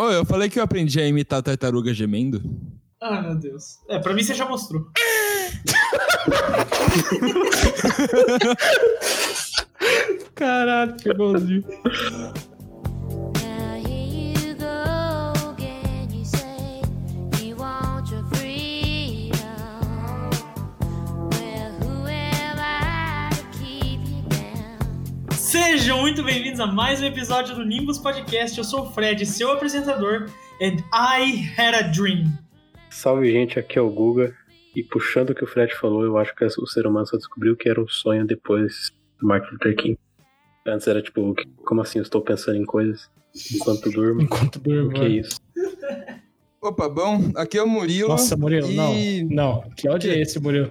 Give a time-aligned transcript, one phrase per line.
[0.00, 2.42] Ô, eu falei que eu aprendi a imitar tartaruga gemendo.
[3.02, 3.80] Ah, meu Deus.
[3.86, 4.86] É, pra mim você já mostrou.
[10.34, 11.62] Caralho, que bonzinho.
[25.90, 28.56] Sejam muito bem-vindos a mais um episódio do Nimbus Podcast.
[28.56, 30.30] Eu sou o Fred, seu apresentador,
[30.62, 32.32] and I had a dream.
[32.88, 34.32] Salve, gente, aqui é o Guga.
[34.76, 37.56] E puxando o que o Fred falou, eu acho que o ser humano só descobriu
[37.56, 39.98] que era um sonho depois do Martin Luther King.
[40.64, 41.34] Antes era tipo,
[41.64, 43.10] como assim eu estou pensando em coisas
[43.52, 44.22] enquanto durmo?
[44.22, 44.90] Enquanto durmo.
[44.90, 45.40] O que é isso?
[46.62, 48.10] Opa, bom, aqui é o Murilo.
[48.10, 49.24] Nossa, Murilo, e...
[49.24, 49.62] não.
[49.64, 50.70] Não, que ódio é esse, Murilo?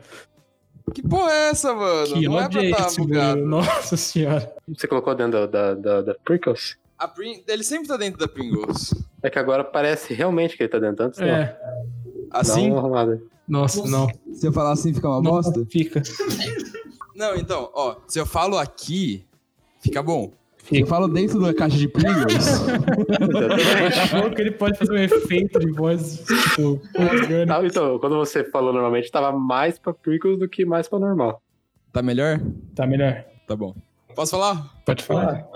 [0.94, 2.14] Que porra é essa, mano?
[2.14, 3.42] Que não é pra é tá esse, bugado.
[3.46, 4.54] Nossa senhora.
[4.68, 6.78] Você colocou dentro da, da, da, da Prickles?
[6.98, 7.44] A Pring...
[7.48, 8.94] Ele sempre tá dentro da Pringles.
[9.24, 11.06] É que agora parece realmente que ele tá dentro.
[11.06, 12.28] Antes É, não.
[12.32, 12.72] Assim?
[12.76, 13.22] arrumada.
[13.48, 14.08] nossa, não.
[14.34, 15.66] Se eu falar assim, fica uma Não bosta?
[15.70, 16.02] Fica.
[17.16, 19.26] Não, então, ó, se eu falo aqui,
[19.82, 20.32] fica bom.
[20.72, 22.60] Eu falo dentro da caixa de Pringles,
[24.36, 26.82] que ele pode fazer um efeito de voz, tipo.
[27.48, 31.42] Não, então, quando você falou normalmente, tava mais pra Prickles do que mais pra normal.
[31.92, 32.40] tá melhor?
[32.76, 33.24] Tá melhor.
[33.48, 33.74] Tá bom.
[34.16, 34.70] Posso falar?
[34.86, 35.48] Pode falar.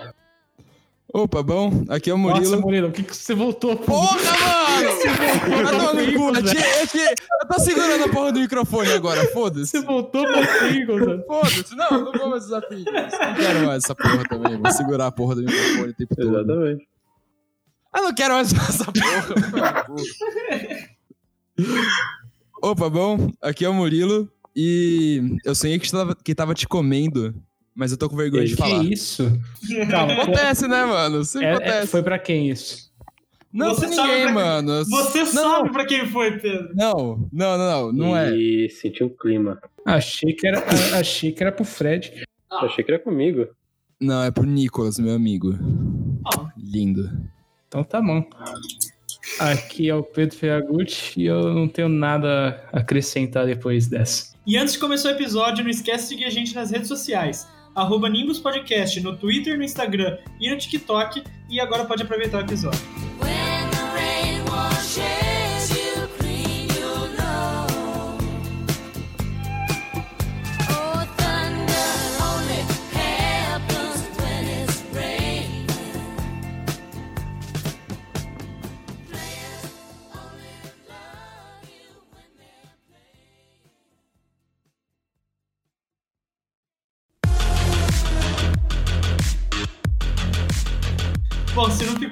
[1.15, 2.61] Opa, bom, aqui é o Nossa, Murilo.
[2.61, 3.75] Murilo, o que, que você voltou?
[3.77, 4.89] Porra, mano!
[5.63, 7.09] Vai tomar no cu, eu, eu,
[7.41, 9.79] eu tô segurando a porra do microfone agora, Você foda-se.
[9.81, 11.23] voltou pra Pringles, mano.
[11.27, 12.95] Foda-se, não, não vou mais usar Pringles.
[13.11, 16.29] Não quero mais essa porra também, vou segurar a porra do microfone o tempo todo.
[16.39, 16.87] Exatamente.
[17.93, 19.85] Ah, não quero mais usar essa porra.
[22.59, 27.35] Opa, bom, aqui é o Murilo e eu sonhei que tava, que tava te comendo,
[27.75, 28.83] mas eu tô com vergonha de Que falar.
[28.83, 29.39] isso?
[29.89, 31.23] Calma, Acontece, né, mano?
[31.25, 31.87] Sempre é- é- acontece.
[31.87, 32.91] foi pra quem isso?
[33.51, 34.83] Não, Você ninguém, pra- mano.
[34.85, 36.71] Você não, sabe pra quem foi, Pedro.
[36.75, 38.35] Não, não, não, não, não é.
[38.35, 39.59] E senti um clima.
[39.85, 40.57] Achei que era,
[40.99, 42.23] achei que era pro Fred.
[42.51, 42.65] Ah.
[42.65, 43.47] Achei que era comigo.
[44.01, 45.53] Não, é pro Nicolas, meu amigo.
[46.25, 46.49] Ah.
[46.57, 47.09] Lindo.
[47.67, 48.25] Então tá bom.
[49.39, 54.33] Aqui é o Pedro Ferragutti e eu não tenho nada a acrescentar depois dessa.
[54.45, 57.47] E antes de começar o episódio, não esquece de seguir a gente nas redes sociais.
[57.75, 61.23] Arroba Nimbus Podcast no Twitter, no Instagram e no TikTok.
[61.49, 62.79] E agora pode aproveitar o episódio.
[63.21, 63.63] When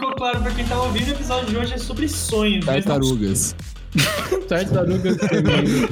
[0.01, 2.65] ficou claro pra quem tá ouvindo, o episódio de hoje é sobre sonhos.
[2.65, 3.55] não- Tartarugas.
[4.49, 5.87] Tartaruga tremendo.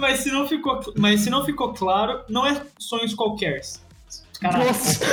[0.00, 3.60] Mas se não ficou, mas se não ficou claro, não é sonhos qualquer.
[4.40, 4.64] Caralho.
[4.64, 5.04] Nossa,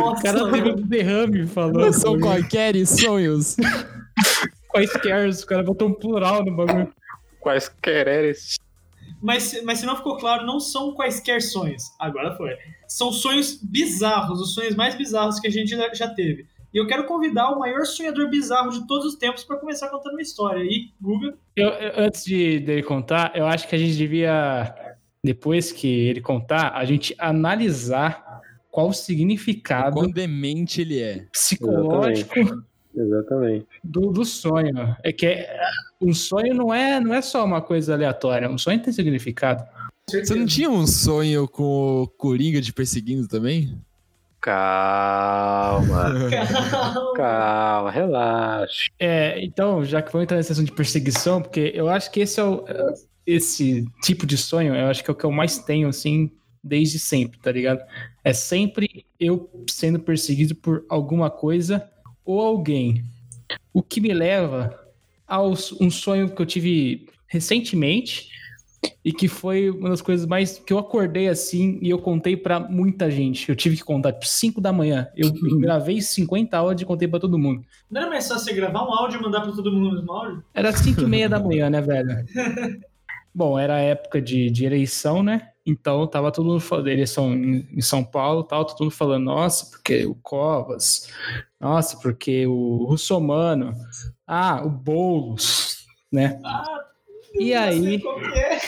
[0.00, 0.78] Nossa, o cara teve mano.
[0.82, 1.78] um derrame falando.
[1.80, 3.56] Não são qualquer sonhos.
[4.68, 6.88] Quaisquer, os caras botou um plural no bagulho.
[7.40, 8.56] Quaisquer eres.
[9.22, 11.82] Mas, se- mas se não ficou claro, não são quaisquer sonhos.
[11.98, 12.50] Agora foi.
[12.88, 16.46] São sonhos bizarros, os sonhos mais bizarros que a gente já- teve.
[16.72, 20.12] E eu quero convidar o maior sonhador bizarro de todos os tempos pra começar contando
[20.14, 20.62] uma história.
[20.64, 24.74] E, Guga, Eu- eu- antes de dele contar, eu acho que a gente devia,
[25.22, 28.24] depois que ele contar, a gente analisar
[28.72, 31.26] qual o significado Quão demente ele é.
[31.30, 32.34] psicológico
[32.96, 33.66] Exatamente.
[33.82, 34.96] do, do sonho.
[35.02, 35.60] É que é-
[36.00, 39.64] um sonho não é, não é só uma coisa aleatória, um sonho tem significado.
[40.08, 43.78] Você não tinha um sonho com o Coringa te perseguindo também?
[44.40, 46.12] Calma.
[47.16, 48.90] Calma, relaxa.
[48.98, 52.38] É, então, já que vamos entrar nessa questão de perseguição, porque eu acho que esse
[52.38, 52.62] é o,
[53.26, 56.30] esse tipo de sonho, eu acho que é o que eu mais tenho, assim,
[56.62, 57.80] desde sempre, tá ligado?
[58.22, 61.90] É sempre eu sendo perseguido por alguma coisa
[62.24, 63.04] ou alguém.
[63.72, 64.78] O que me leva
[65.26, 68.28] a um sonho que eu tive recentemente
[69.04, 72.60] e que foi uma das coisas mais que eu acordei assim e eu contei pra
[72.60, 73.48] muita gente.
[73.48, 75.08] Eu tive que contar tipo 5 da manhã.
[75.16, 77.64] Eu gravei 50 áudios e contei pra todo mundo.
[77.90, 80.12] não era mais só você gravar um áudio e mandar pra todo mundo no mesmo
[80.12, 80.44] áudio?
[80.54, 82.24] Era 5 e meia da manhã, né, velho?
[83.34, 85.48] Bom, era época de, de eleição, né?
[85.66, 89.66] Então tava todo mundo falando, eleição em, em São Paulo tal, todo mundo falando, nossa,
[89.70, 91.08] porque o Covas,
[91.58, 93.72] nossa, porque o Russomano,
[94.26, 96.38] ah, o Boulos, né?
[96.44, 96.84] Ah,
[97.34, 97.96] E aí-
[98.34, 98.58] é.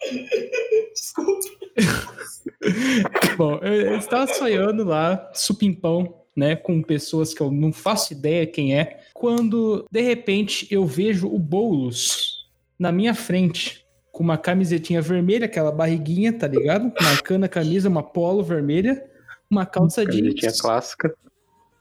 [0.92, 1.48] Desculpa.
[3.38, 8.46] Bom, eu, eu estava sonhando lá, supimpão, né, com pessoas que eu não faço ideia
[8.46, 12.48] quem é, quando de repente eu vejo o Boulos
[12.78, 13.83] na minha frente,
[14.14, 16.92] com uma camisetinha vermelha, aquela barriguinha, tá ligado?
[17.02, 19.04] Marcando a camisa, uma polo vermelha,
[19.50, 21.12] uma calça Camisetinha jeans clássica.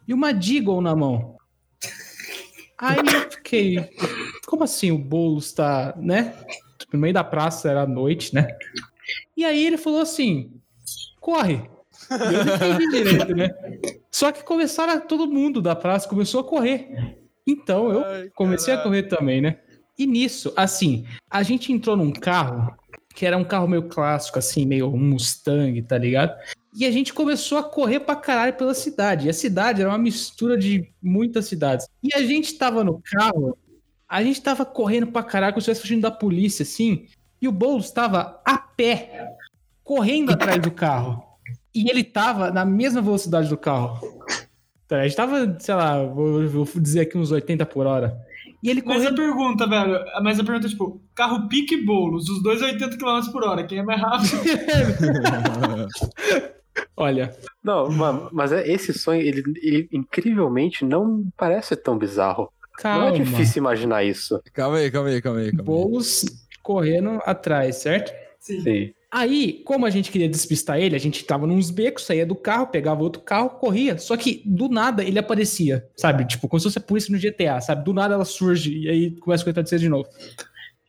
[0.08, 1.38] e uma Deagle na mão.
[2.76, 3.88] Aí eu fiquei,
[4.48, 6.34] como assim o Boulos tá, né?
[6.92, 8.48] No meio da praça, era noite, né?
[9.38, 10.52] E aí ele falou assim:
[11.22, 11.62] corre.
[12.10, 13.50] E eu não entendi direito, né?
[14.10, 17.16] Só que começaram, todo mundo da praça começou a correr.
[17.46, 19.60] Então eu Ai, comecei a correr também, né?
[19.98, 22.76] E nisso, assim, a gente entrou num carro
[23.14, 26.36] que era um carro meio clássico, assim, meio Mustang, tá ligado?
[26.76, 29.28] E a gente começou a correr pra caralho pela cidade.
[29.28, 31.88] E a cidade era uma mistura de muitas cidades.
[32.02, 33.56] E a gente tava no carro,
[34.10, 37.06] a gente tava correndo pra caralho, como se estivesse fugindo da polícia, assim.
[37.40, 39.28] E o Boulos tava a pé,
[39.84, 41.24] correndo atrás do carro.
[41.76, 44.00] E ele tava na mesma velocidade do carro.
[44.88, 48.20] Tá, A gente tava, sei lá, vou, vou dizer aqui uns 80 por hora.
[48.64, 52.30] E ele Mas a pergunta, velho, mas a pergunta é tipo, carro pique e bolos,
[52.30, 54.40] os dois a 80 km por hora, quem é mais rápido?
[56.96, 62.50] Olha, Não, ma- mas é- esse sonho, ele, ele incrivelmente não parece tão bizarro.
[62.78, 63.10] calma.
[63.10, 64.42] Não é difícil imaginar isso.
[64.54, 65.52] Calma aí, calma aí, calma aí.
[65.52, 65.66] Calma aí.
[65.66, 66.26] Boulos
[66.62, 68.14] correndo atrás, certo?
[68.40, 68.62] Sim.
[68.62, 68.94] Sim.
[69.16, 72.66] Aí, como a gente queria despistar ele, a gente tava nos becos, saía do carro,
[72.66, 73.96] pegava outro carro, corria.
[74.00, 76.26] Só que do nada ele aparecia, sabe?
[76.26, 77.86] Tipo, como se fosse a polícia no GTA, sabe?
[77.86, 80.10] Do nada ela surge e aí começa a acontecer de novo.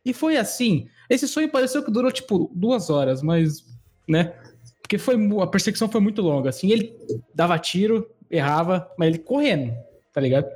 [0.02, 0.88] E foi assim.
[1.10, 3.62] Esse sonho pareceu que durou, tipo, duas horas, mas,
[4.08, 4.32] né?
[4.80, 6.48] Porque foi, a perseguição foi muito longa.
[6.48, 6.96] Assim, ele
[7.34, 9.74] dava tiro, errava, mas ele correndo,
[10.14, 10.46] tá ligado?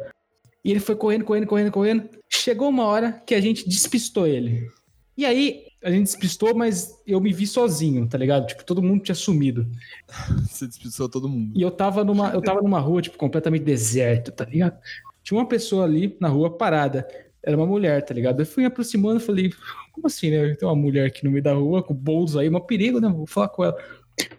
[0.65, 2.09] E ele foi correndo, correndo, correndo, correndo.
[2.31, 4.71] Chegou uma hora que a gente despistou ele.
[5.19, 8.47] E aí, a gente despistou, mas eu me vi sozinho, tá ligado?
[8.47, 9.67] Tipo, todo mundo tinha sumido.
[10.49, 11.53] Você despistou todo mundo.
[11.55, 14.77] E eu tava numa, eu tava numa rua, tipo, completamente deserta, tá ligado?
[15.23, 17.07] Tinha uma pessoa ali na rua parada.
[17.43, 18.41] Era uma mulher, tá ligado?
[18.41, 19.53] Eu fui me aproximando e falei,
[19.93, 20.55] como assim, né?
[20.55, 23.09] Tem uma mulher aqui no meio da rua com bolsos aí, um perigo, né?
[23.09, 23.77] Vou falar com ela.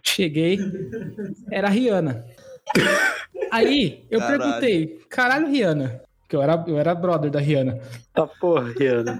[0.02, 0.58] Cheguei,
[1.50, 2.26] era a Rihanna.
[3.50, 4.42] Aí eu Caralho.
[4.42, 6.02] perguntei, caralho, Rihanna.
[6.28, 7.80] Que eu era, eu era brother da Rihanna.
[8.12, 9.18] Tá porra, Rihanna.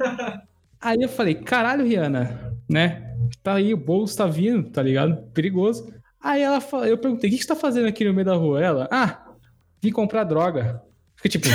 [0.81, 3.15] Aí eu falei, caralho, Rihanna, né?
[3.43, 5.31] Tá aí, o bolso tá vindo, tá ligado?
[5.33, 5.93] Perigoso.
[6.23, 8.63] Aí ela falou, eu perguntei, o que você tá fazendo aqui no meio da rua?
[8.63, 9.27] Ela, ah,
[9.83, 10.83] vim comprar droga.
[11.17, 11.49] Fiquei tipo.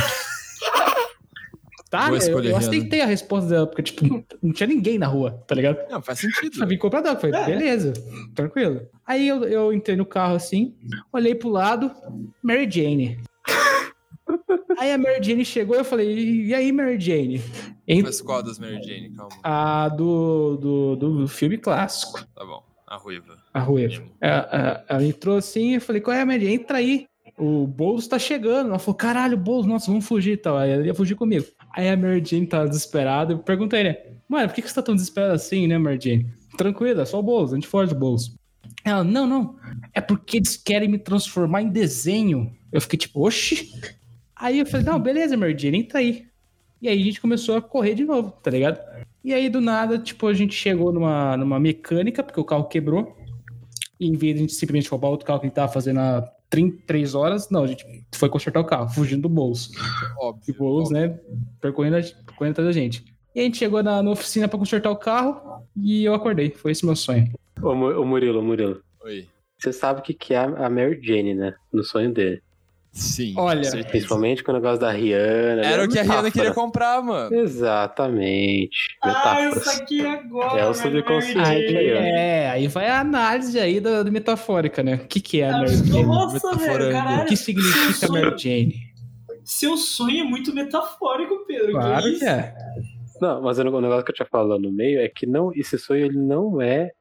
[1.89, 5.07] tá, Boa eu, escolha, eu aceitei a resposta dela, porque, tipo, não tinha ninguém na
[5.07, 5.79] rua, tá ligado?
[5.89, 6.61] Não, faz sentido.
[6.61, 7.19] Eu vim comprar droga.
[7.19, 7.93] Falei, beleza,
[8.35, 8.87] tranquilo.
[9.05, 10.75] Aí eu, eu entrei no carro assim,
[11.11, 11.91] olhei pro lado,
[12.43, 13.19] Mary Jane.
[14.77, 17.41] Aí a Mary Jane chegou e eu falei, e aí, Mary Jane?
[17.87, 19.11] Ent- Mas qual das Mary Jane?
[19.11, 19.35] Calma.
[19.43, 22.63] a do, do, do filme clássico, Tá bom.
[22.87, 23.35] A ruiva.
[23.53, 24.03] a Ruiva.
[24.21, 26.47] Ela, ela entrou assim, eu falei, qual é, Mary?
[26.53, 27.07] Entra aí.
[27.37, 28.69] O Boulos tá chegando.
[28.69, 30.55] Ela falou, caralho, Boulos, nossa, vamos fugir e tal.
[30.57, 31.45] Aí ela ia fugir comigo.
[31.75, 33.33] Aí a Mary Jane tava desesperada.
[33.33, 33.97] Eu perguntei, né?
[34.29, 36.27] Mano, por que, que você tá tão desesperada assim, né, Mary Jane?
[36.57, 38.35] Tranquila, é só o Boulos, a gente foge do Boulos.
[38.85, 39.55] Ela, não, não.
[39.93, 42.51] É porque eles querem me transformar em desenho.
[42.71, 43.71] Eu fiquei tipo, oxi.
[44.35, 46.25] Aí eu falei, não, beleza, Mary Jane, entra aí.
[46.81, 48.79] E aí a gente começou a correr de novo, tá ligado?
[49.23, 53.15] E aí, do nada, tipo, a gente chegou numa, numa mecânica, porque o carro quebrou.
[53.99, 55.99] E em vez de a gente simplesmente roubar outro carro que a gente tava fazendo
[55.99, 59.71] há 33 horas, não, a gente foi consertar o carro, fugindo do bolso.
[59.73, 60.53] E Óbvio.
[60.53, 61.07] o Boulos, óbvio.
[61.07, 61.19] né,
[61.59, 61.95] percorrendo,
[62.25, 63.03] percorrendo atrás da gente.
[63.33, 66.51] E a gente chegou na, na oficina pra consertar o carro e eu acordei.
[66.51, 67.33] Foi esse meu sonho.
[67.61, 68.81] Ô, ô Murilo, Murilo.
[69.01, 69.27] Oi.
[69.57, 71.55] Você sabe o que, que é a Mary Jane, né?
[71.73, 72.41] No sonho dele.
[72.95, 73.33] Sim.
[73.35, 73.69] Olha.
[73.83, 75.65] Principalmente com o negócio da Rihanna.
[75.65, 77.35] Era é o que a Rihanna queria comprar, mano.
[77.35, 78.95] Exatamente.
[79.03, 80.61] Ah, eu saquei agora.
[80.61, 81.97] É o velho, subconsciente aí, ó.
[81.97, 84.95] É, aí vai a análise aí da, da metafórica, né?
[84.95, 86.03] O que, que é a Mary Jane?
[86.03, 86.89] Nossa, velho, Metaforando.
[86.89, 87.25] O caralho.
[87.27, 88.75] que significa Mary Jane?
[89.43, 91.73] Seu sonho é muito metafórico, Pedro.
[91.73, 92.55] Claro que é.
[93.19, 96.05] Não, mas o negócio que eu tinha falado no meio é que não, esse sonho
[96.05, 96.91] ele não é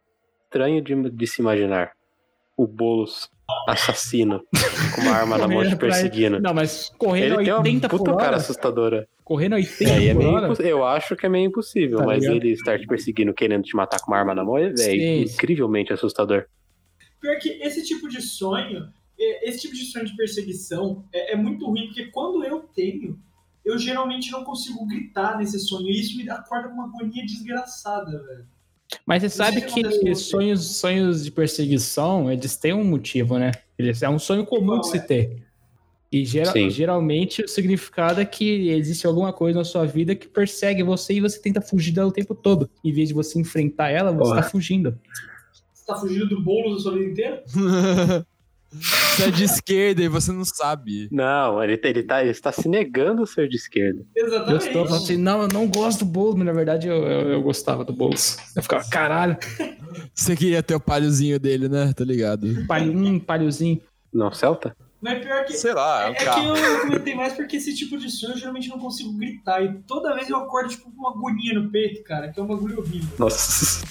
[0.42, 1.92] estranho de, de se imaginar.
[2.56, 3.30] O Boulos
[3.68, 4.42] assassino
[4.94, 6.40] com uma arma na mão te perseguindo.
[6.40, 8.36] Não, mas correndo Ele tem 80 uma puta por cara hora.
[8.36, 9.08] assustadora.
[9.22, 12.36] Correndo 80 Aí é por meio eu acho que é meio impossível, Tá mas ligado?
[12.36, 15.92] ele estar te perseguindo querendo te matar com uma arma na mão é, é incrivelmente
[15.92, 16.44] assustador.
[17.20, 21.36] Pior que esse tipo de sonho, é, esse tipo de sonho de perseguição é, é
[21.36, 23.18] muito ruim, porque quando eu tenho,
[23.64, 25.88] eu geralmente não consigo gritar nesse sonho.
[25.88, 28.46] E isso me acorda com uma agonia desgraçada, velho.
[29.06, 33.50] Mas você sabe que sonhos, sonhos de perseguição, eles têm um motivo, né?
[33.78, 35.00] Eles, é um sonho comum de se é?
[35.00, 35.42] ter.
[36.12, 36.70] E gera- Sim.
[36.70, 41.20] geralmente o significado é que existe alguma coisa na sua vida que persegue você e
[41.20, 42.70] você tenta fugir dela o tempo todo.
[42.84, 44.42] Em vez de você enfrentar ela, você Porra.
[44.42, 44.96] tá fugindo.
[45.72, 47.44] Você tá fugindo do bolo da sua vida inteira?
[48.80, 51.08] Você é de esquerda e você não sabe.
[51.10, 54.04] Não, ele, ele, tá, ele está se negando a ser de esquerda.
[54.14, 54.66] Eu Exatamente.
[54.66, 57.42] estou falando assim, não, eu não gosto do Boulos, mas na verdade eu, eu, eu
[57.42, 58.36] gostava do Boulos.
[58.56, 59.36] Eu ficava, caralho,
[60.14, 61.92] Você queria ter o palhozinho dele, né?
[61.92, 62.66] Tá ligado?
[62.66, 63.80] palhinho, palhozinho.
[64.12, 64.76] Não, Celta?
[65.00, 65.52] Mas pior que.
[65.52, 68.32] Sei lá, é É, um é que eu comentei mais porque esse tipo de sonho
[68.32, 69.62] eu geralmente não consigo gritar.
[69.62, 72.46] E toda vez eu acordo, tipo, com uma agonia no peito, cara, que é um
[72.46, 73.10] bagulho horrível.
[73.18, 73.84] Nossa.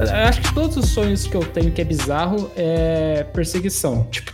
[0.00, 4.04] Eu acho que todos os sonhos que eu tenho que é bizarro é perseguição.
[4.10, 4.32] Tipo,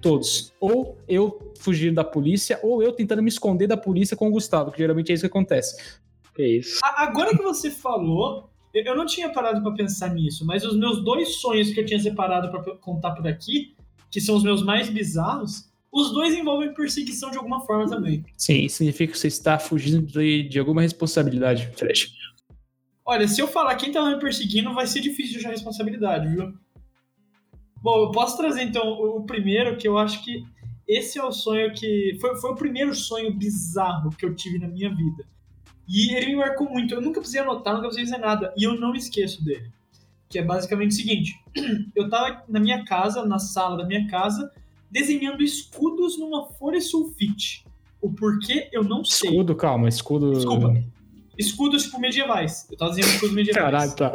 [0.00, 0.52] todos.
[0.60, 4.70] Ou eu fugir da polícia, ou eu tentando me esconder da polícia com o Gustavo,
[4.70, 5.76] que geralmente é isso que acontece.
[6.34, 6.78] Que isso.
[6.84, 11.02] A- Agora que você falou, eu não tinha parado pra pensar nisso, mas os meus
[11.04, 13.74] dois sonhos que eu tinha separado pra contar por aqui,
[14.10, 18.24] que são os meus mais bizarros, os dois envolvem perseguição de alguma forma também.
[18.36, 22.10] Sim, isso significa que você está fugindo de, de alguma responsabilidade, Fred.
[23.06, 26.54] Olha, se eu falar quem tava me perseguindo, vai ser difícil de achar responsabilidade, viu?
[27.82, 30.42] Bom, eu posso trazer então o primeiro, que eu acho que
[30.88, 32.16] esse é o sonho que.
[32.20, 35.24] Foi, foi o primeiro sonho bizarro que eu tive na minha vida.
[35.86, 36.94] E ele me marcou muito.
[36.94, 38.54] Eu nunca precisei anotar, nunca precisei dizer nada.
[38.56, 39.70] E eu não esqueço dele.
[40.28, 41.38] Que é basicamente o seguinte:
[41.94, 44.50] eu tava na minha casa, na sala da minha casa,
[44.90, 47.66] desenhando escudos numa folha sulfite.
[48.00, 49.30] O porquê eu não sei.
[49.30, 50.32] Escudo, calma, escudo.
[50.32, 50.74] Desculpa.
[51.38, 52.66] Escudos, tipo, medievais.
[52.70, 53.64] Eu tava desenhando escudos medievais.
[53.64, 54.12] Caralho, tá.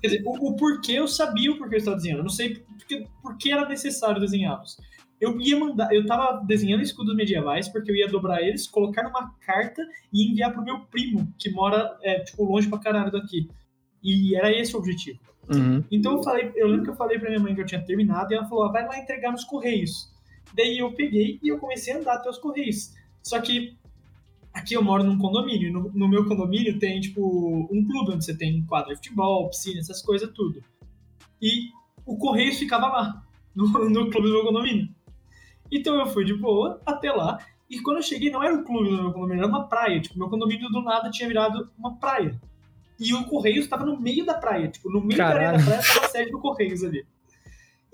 [0.00, 2.18] Quer dizer, o, o porquê eu sabia o porquê eu estava desenhando.
[2.18, 4.76] Eu não sei porque, porque era necessário desenhá-los.
[5.20, 9.32] Eu ia mandar, eu tava desenhando escudos medievais porque eu ia dobrar eles, colocar numa
[9.46, 9.82] carta
[10.12, 13.48] e enviar pro meu primo, que mora, é, tipo, longe pra caralho daqui.
[14.02, 15.18] E era esse o objetivo.
[15.48, 15.82] Uhum.
[15.90, 18.32] Então eu falei, eu lembro que eu falei pra minha mãe que eu tinha terminado
[18.32, 20.12] e ela falou: ah, vai lá entregar nos Correios.
[20.54, 22.92] Daí eu peguei e eu comecei a andar até os Correios.
[23.22, 23.76] Só que
[24.56, 25.70] aqui eu moro num condomínio.
[25.70, 29.80] No, no meu condomínio tem, tipo, um clube onde você tem quadra de futebol, piscina,
[29.80, 30.64] essas coisas tudo.
[31.40, 31.70] E
[32.06, 33.22] o Correios ficava lá,
[33.54, 34.88] no, no clube do meu condomínio.
[35.70, 37.38] Então eu fui de boa até lá.
[37.68, 40.00] E quando eu cheguei, não era o clube do meu condomínio, era uma praia.
[40.00, 42.40] Tipo, meu condomínio do nada tinha virado uma praia.
[42.98, 44.68] E o Correios estava no meio da praia.
[44.68, 45.66] Tipo, no meio da areia da Caralho.
[45.66, 47.04] praia estava a sede do Correios ali.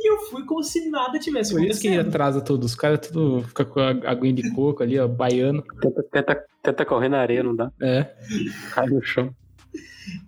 [0.02, 2.64] E eu fui como se nada tivesse Por isso que atrasa tudo.
[2.64, 5.62] Os caras tudo fica com a aguinha de coco ali, ó, baiano.
[5.80, 7.70] Tenta, tenta, tenta correr na areia, não dá.
[7.80, 8.12] É.
[8.74, 9.32] Cai no chão.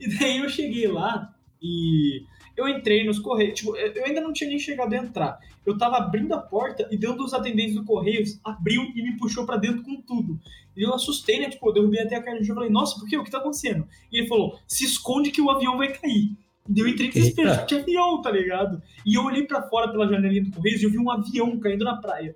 [0.00, 2.22] E daí eu cheguei lá e
[2.56, 3.58] eu entrei nos Correios.
[3.58, 5.38] Tipo, eu ainda não tinha nem chegado a entrar.
[5.66, 9.16] Eu tava abrindo a porta e deu um dos atendentes do Correios, abriu e me
[9.16, 10.38] puxou pra dentro com tudo.
[10.76, 11.50] E eu assustei, né?
[11.50, 12.54] Tipo, eu derrubei até a carne de chão.
[12.54, 13.16] Eu falei, nossa, por quê?
[13.16, 13.88] O que tá acontecendo?
[14.12, 16.36] E ele falou, se esconde que o avião vai cair.
[16.68, 17.64] E daí eu entrei em desespero, Eita.
[17.66, 18.82] que avião, tá ligado?
[19.04, 21.84] E eu olhei pra fora pela janelinha do Correios e eu vi um avião caindo
[21.84, 22.34] na praia.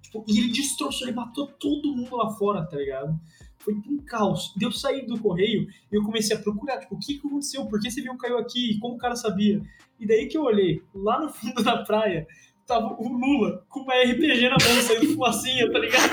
[0.00, 3.18] Tipo, e ele destroçou, ele matou todo mundo lá fora, tá ligado?
[3.58, 4.52] Foi um caos.
[4.56, 7.66] Daí eu saí do correio e eu comecei a procurar, tipo, o que, que aconteceu?
[7.66, 8.78] Por que esse avião caiu aqui?
[8.80, 9.62] Como o cara sabia?
[10.00, 12.26] E daí que eu olhei, lá no fundo da praia,
[12.66, 16.10] tava o Lula com uma RPG na mão, saindo fumacinha, tá ligado?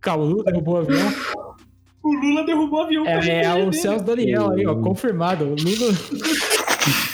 [0.00, 1.08] Calma, o Lula derrubou o avião.
[2.02, 3.72] O Lula derrubou o avião É, é o dele.
[3.74, 5.44] Celso Daniel aí, ó, confirmado.
[5.44, 5.92] O Lula.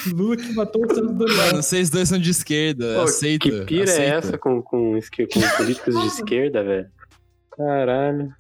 [0.15, 1.37] Lula que matou o Celso Daniel.
[1.37, 2.95] Mano, vocês dois são de esquerda.
[2.95, 3.51] Pô, aceita.
[3.51, 4.03] que pira aceita.
[4.03, 6.89] é essa com, com, com políticos de esquerda, velho?
[7.59, 8.33] Caralho.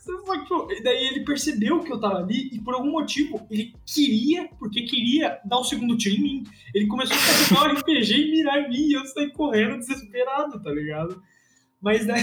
[0.48, 4.48] Tipo, e daí ele percebeu que eu tava ali e por algum motivo ele queria,
[4.58, 6.44] porque queria dar o segundo tiro em mim.
[6.74, 10.62] Ele começou a pegar o RPG e mirar em mim e eu saí correndo desesperado,
[10.62, 11.20] tá ligado?
[11.82, 12.22] Mas daí.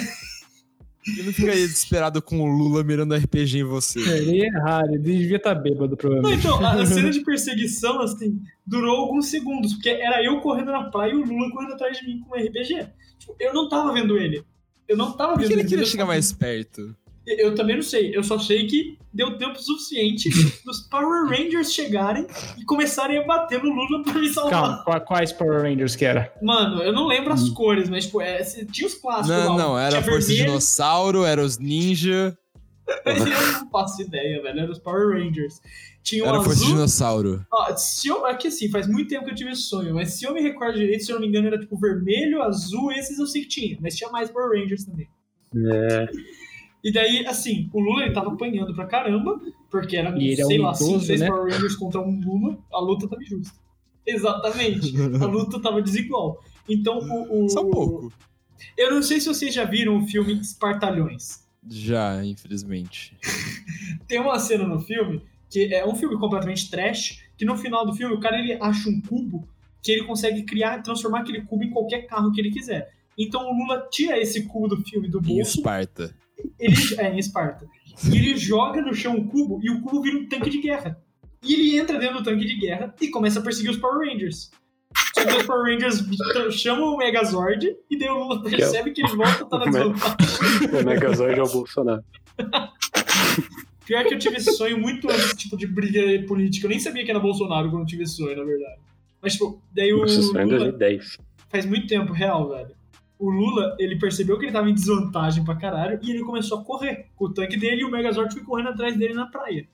[1.18, 4.00] Eu não ficaria desesperado com o Lula mirando RPG em você.
[4.00, 6.40] Ele ia errar, ele devia estar bêbado, Não, provavelmente.
[6.40, 11.12] então, a cena de perseguição, assim, durou alguns segundos, porque era eu correndo na praia
[11.12, 12.88] e o Lula correndo atrás de mim com um RPG.
[13.20, 14.44] Tipo, eu não tava vendo ele.
[14.88, 15.70] Eu não tava Por vendo que ele ele.
[15.70, 16.96] queria chegar mais perto?
[17.28, 18.16] Eu também não sei.
[18.16, 20.30] Eu só sei que deu tempo suficiente
[20.64, 22.28] dos Power Rangers chegarem
[22.58, 24.52] e começarem a bater no Lula pra me salvar.
[24.52, 26.32] Calma, qua- quais Power Rangers que era?
[26.42, 29.46] Mano, eu não lembro as cores, mas, tipo, é, tinha os clássicos lá.
[29.46, 32.38] Não, não, era a Força vermelho, Dinossauro, era os Ninja,
[33.04, 34.60] Eu não faço ideia, velho.
[34.60, 35.60] Era os Power Rangers.
[36.04, 36.76] Tinha o era a Força azul.
[36.76, 37.46] Dinossauro.
[37.52, 40.14] Ó, se eu, é que assim, faz muito tempo que eu tive esse sonho, mas
[40.14, 43.18] se eu me recordo direito, se eu não me engano, era tipo vermelho, azul, esses
[43.18, 45.08] eu sei que tinha, mas tinha mais Power Rangers também.
[45.56, 46.08] É,
[46.86, 50.64] E daí, assim, o Lula ele tava apanhando pra caramba, porque era, é sei um
[50.66, 51.28] lá, 5, idoso, 6 né?
[51.28, 53.58] Power Rangers contra um Lula, a luta tava injusta.
[54.06, 54.94] Exatamente.
[55.20, 56.40] A luta tava desigual.
[56.70, 57.46] Então, o.
[57.46, 58.14] o Só um pouco.
[58.78, 61.44] Eu não sei se vocês já viram o filme Espartalhões.
[61.68, 63.18] Já, infelizmente.
[64.08, 67.94] Tem uma cena no filme que é um filme completamente trash que no final do
[67.94, 69.48] filme o cara ele acha um cubo
[69.82, 72.94] que ele consegue criar, transformar aquele cubo em qualquer carro que ele quiser.
[73.18, 76.14] Então o Lula tira esse cubo do filme do Em bolso, Esparta.
[76.60, 77.66] Ele é em Esparta.
[78.12, 81.00] E ele joga no chão o cubo e o cubo vira um tanque de guerra.
[81.42, 84.52] E ele entra dentro do tanque de guerra e começa a perseguir os Power Rangers.
[85.14, 86.04] Só que os Power Rangers
[86.56, 90.16] chamam o Megazord e daí o Lula percebe que ele volta tá na desvantagem.
[90.82, 92.04] O Megazord é o Bolsonaro.
[93.86, 96.66] Pior que eu tive esse sonho muito antes, tipo, de briga política.
[96.66, 98.80] Eu nem sabia que era Bolsonaro quando eu tive esse sonho, na verdade.
[99.22, 101.18] Mas, tipo, daí o Isso foi em Lula, 2010.
[101.50, 102.75] faz muito tempo, real, velho.
[103.18, 106.64] O Lula, ele percebeu que ele tava em desvantagem pra caralho e ele começou a
[106.64, 109.68] correr com o tanque dele e o Megazord foi correndo atrás dele na praia.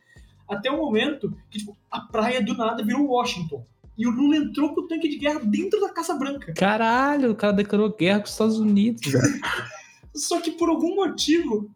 [0.48, 3.65] Até o momento que, tipo, a praia do nada virou Washington.
[3.98, 6.53] E o Lula entrou com o tanque de guerra dentro da Casa Branca.
[6.53, 9.01] Caralho, o cara declarou guerra com os Estados Unidos.
[10.13, 11.69] Só que por algum motivo,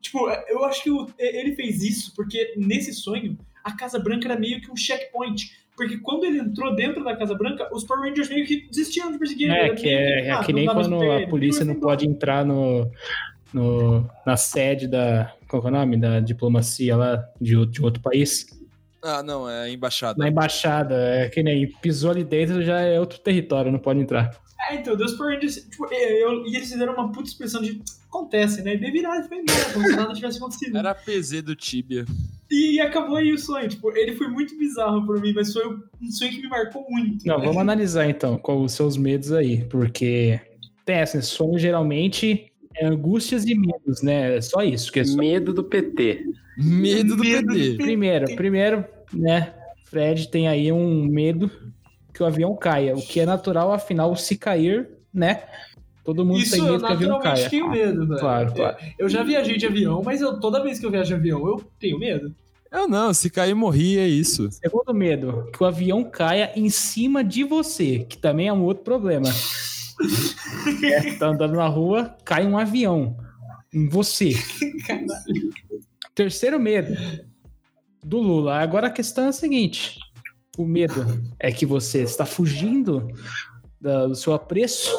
[0.00, 4.60] tipo, eu acho que ele fez isso porque nesse sonho a Casa Branca era meio
[4.60, 5.65] que um checkpoint.
[5.76, 9.18] Porque quando ele entrou dentro da Casa Branca, os Power Rangers meio que desistiram de
[9.18, 9.56] perseguir ele.
[9.58, 11.26] É, Era que é, é ah, que não nem dá mais quando a ele.
[11.26, 12.90] polícia Ele não pode entrar no,
[13.52, 15.32] no, na sede da.
[15.48, 15.98] Qual que é o nome?
[15.98, 18.46] Da diplomacia lá de, outro- de outro país.
[19.02, 20.18] Ah, não, é a embaixada.
[20.18, 20.94] Na embaixada.
[20.96, 24.30] É que nem pisou ali dentro já é outro território, não pode entrar.
[24.68, 28.62] É, então, Deus Power Rangers, tipo, eu, e eles fizeram uma puta expressão de acontece,
[28.62, 28.74] né?
[28.74, 30.78] E viraram e foi embora, como se nada tivesse acontecido.
[30.78, 32.06] Era a PZ do Tibia.
[32.50, 36.10] E acabou aí o sonho, tipo, ele foi muito bizarro pra mim, mas foi um
[36.10, 37.26] sonho que me marcou muito.
[37.26, 37.44] Não, né?
[37.44, 40.40] vamos analisar então quais os seus medos aí, porque
[40.84, 44.36] tem assim, sonho geralmente é angústias e medos, né?
[44.36, 44.92] É só isso.
[44.92, 45.16] Que é só...
[45.16, 46.24] Medo do PT.
[46.56, 47.70] Medo do Medo PT.
[47.70, 49.52] do Primeiro, primeiro, né?
[49.84, 51.50] Fred tem aí um medo
[52.12, 55.42] que o avião caia, o que é natural, afinal, se cair, né?
[56.06, 57.50] Todo mundo Isso tem eu medo que o avião naturalmente caia.
[57.50, 58.20] tenho medo, velho.
[58.20, 58.76] Claro, claro.
[58.96, 61.60] Eu já viajei de avião, mas eu, toda vez que eu viajo de avião, eu
[61.80, 62.32] tenho medo.
[62.70, 64.48] Eu não, se cair morri, é isso.
[64.52, 68.84] Segundo medo, que o avião caia em cima de você, que também é um outro
[68.84, 69.26] problema.
[70.84, 73.16] é, tá andando na rua, cai um avião
[73.74, 74.30] em você.
[76.14, 76.96] Terceiro medo
[78.04, 78.58] do Lula.
[78.58, 79.98] Agora a questão é a seguinte:
[80.56, 81.04] o medo
[81.40, 83.08] é que você está fugindo
[83.80, 84.90] do seu apreço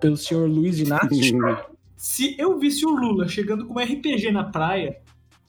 [0.00, 1.08] pelo senhor Luiz Inácio.
[1.96, 4.98] Se eu visse o Lula chegando com um RPG na praia,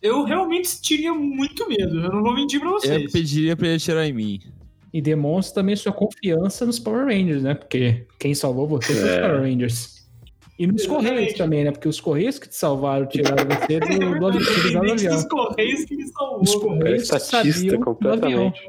[0.02, 2.00] eu realmente teria muito medo.
[2.00, 3.12] Eu não vou mentir pra Eu vocês.
[3.12, 4.40] pediria pra ele atirar em mim.
[4.92, 7.54] E demonstra também sua confiança nos Power Rangers, né?
[7.54, 9.22] Porque quem salvou você foi os É.
[9.22, 10.00] Power Rangers.
[10.58, 11.10] E nos Exatamente.
[11.12, 11.72] Correios também, né?
[11.72, 15.16] Porque os Correios que te salvaram, tiraram você do, do, tiraram do Independente avião.
[15.16, 16.42] dos Correios que me salvou.
[16.42, 16.56] Os.
[16.56, 18.60] Correios É estatista sabiam do completamente.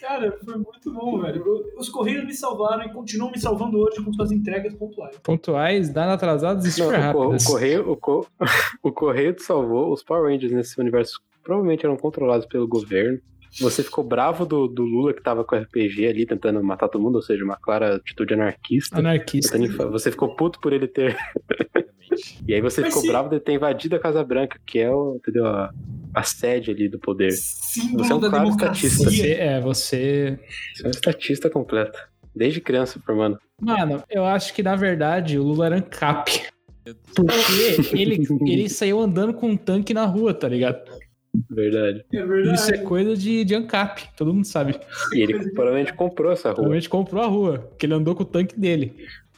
[0.00, 1.44] Cara, foi muito bom, velho.
[1.78, 5.16] Os Correios me salvaram e continuam me salvando hoje com suas entregas pontuais.
[5.22, 7.44] Pontuais, dando atrasados e super o, co- o rápidas.
[7.46, 8.26] correio, o, co-
[8.82, 9.92] o correio te salvou.
[9.92, 13.18] Os Power Rangers nesse universo provavelmente eram controlados pelo governo.
[13.60, 17.00] Você ficou bravo do, do Lula que tava com o RPG ali tentando matar todo
[17.00, 18.98] mundo, ou seja, uma clara atitude anarquista.
[18.98, 19.56] Anarquista.
[19.90, 21.16] Você ficou puto por ele ter.
[22.46, 24.90] e aí você Mas ficou se- bravo de ter invadido a Casa Branca, que é
[24.92, 25.70] o, entendeu, a,
[26.16, 27.30] a sede ali do poder.
[27.30, 28.88] Símbolo Você é um da claro democracia.
[28.88, 29.10] estatista.
[29.10, 30.40] Você, é, você.
[30.74, 31.98] Você é um estatista completo.
[32.34, 33.38] Desde criança, formando.
[33.60, 36.46] Mano, eu acho que na verdade o Lula era ANCAP.
[37.14, 40.80] Porque ele, ele saiu andando com um tanque na rua, tá ligado?
[41.50, 42.02] Verdade.
[42.10, 42.56] É verdade.
[42.56, 44.80] Isso é coisa de, de ANCAP, todo mundo sabe.
[45.12, 46.54] E ele provavelmente comprou essa rua.
[46.54, 48.96] Provavelmente comprou a rua, porque ele andou com o tanque dele.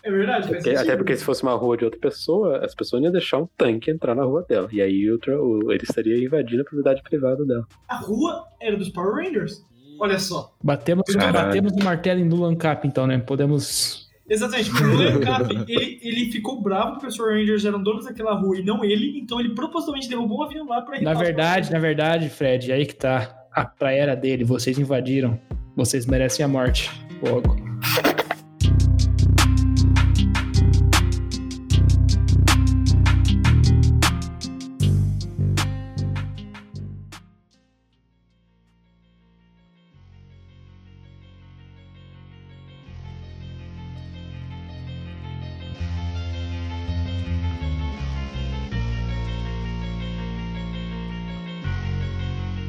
[0.09, 3.13] É verdade, Porque- até porque se fosse uma rua de outra pessoa, as pessoas iam
[3.13, 4.67] deixar um tanque entrar na rua dela.
[4.73, 7.67] E aí outra, o- ele estaria invadindo a propriedade privada dela.
[7.87, 9.63] A rua era dos Power Rangers.
[10.01, 10.55] Olha só.
[10.65, 11.33] Batemos, Caralho.
[11.35, 13.19] batemos o martelo em Lula ANCAP, então, né?
[13.19, 14.09] Podemos.
[14.27, 14.71] Exatamente.
[14.71, 18.59] O Lula Cap, ele, ele ficou bravo que os Power Rangers eram donos daquela rua
[18.59, 22.31] e não ele, então ele propositalmente derrubou um avião lá pra Na verdade, na verdade,
[22.31, 23.35] Fred, aí que tá.
[23.53, 25.39] A praia era dele, vocês invadiram.
[25.77, 26.91] Vocês merecem a morte.
[27.23, 27.57] Logo.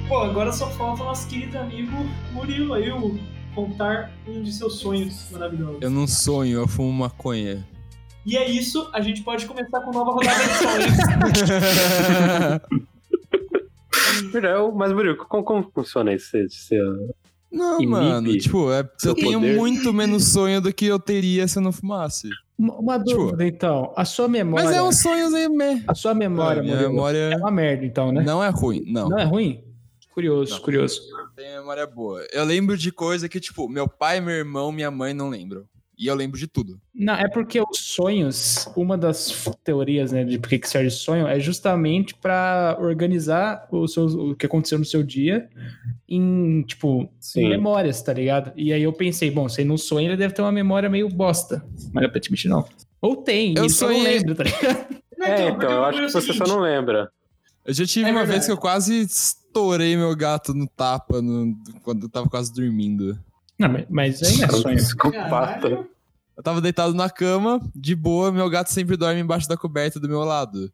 [0.10, 1.92] Pô, agora só falta nosso querido amigo
[2.34, 3.18] Murilo aí, o
[3.54, 5.82] contar um de seus sonhos maravilhosos.
[5.82, 7.64] Eu não sonho, eu fumo maconha.
[8.26, 10.98] E é isso, a gente pode começar com nova rodada de sonhos.
[14.76, 16.32] Mas Murilo, como, como funciona isso?
[16.32, 16.80] Você, você-
[17.52, 19.58] não, Inibe mano, tipo, é, seu eu tenho poder.
[19.58, 22.30] muito menos sonho do que eu teria se eu não fumasse.
[22.58, 23.92] Uma, uma Tipo, dúvida, então.
[23.96, 24.66] A sua memória.
[24.68, 25.82] Mas é um sonho aí, meh.
[25.88, 28.22] A sua memória, Minha Murilo, memória é uma merda, então, né?
[28.24, 29.10] não é ruim, não.
[29.10, 29.64] Não é ruim?
[30.14, 30.62] Curioso, Não.
[30.62, 31.02] curioso.
[31.36, 32.26] tenho memória boa.
[32.34, 35.64] Eu lembro de coisa que, tipo, meu pai, meu irmão, minha mãe não lembram.
[35.98, 36.80] E eu lembro de tudo.
[36.96, 41.38] Não, é porque os sonhos, uma das teorias, né, de por que serve sonho é
[41.42, 45.50] justamente pra organizar o, seu, o que aconteceu no seu dia
[46.08, 48.54] em, tipo, em memórias, tá ligado?
[48.56, 51.10] E aí eu pensei, bom, se ele não sonha, ele deve ter uma memória meio
[51.10, 51.66] bosta.
[51.94, 52.66] Mas aparentemente não.
[53.02, 55.00] Ou tem, Eu só não sonhei- lembro, tá ligado?
[55.22, 57.12] É, então, eu o acho que você só não lembra.
[57.70, 58.32] Eu já tive É uma verdade.
[58.40, 63.18] vez que eu quase estourei meu gato no tapa no- quando eu tava quase dormindo.
[63.60, 64.76] Não, mas, aí é um sonho.
[64.78, 65.86] psicopata.
[66.36, 70.08] Eu tava deitado na cama, de boa, meu gato sempre dorme embaixo da coberta do
[70.10, 70.72] meu lado.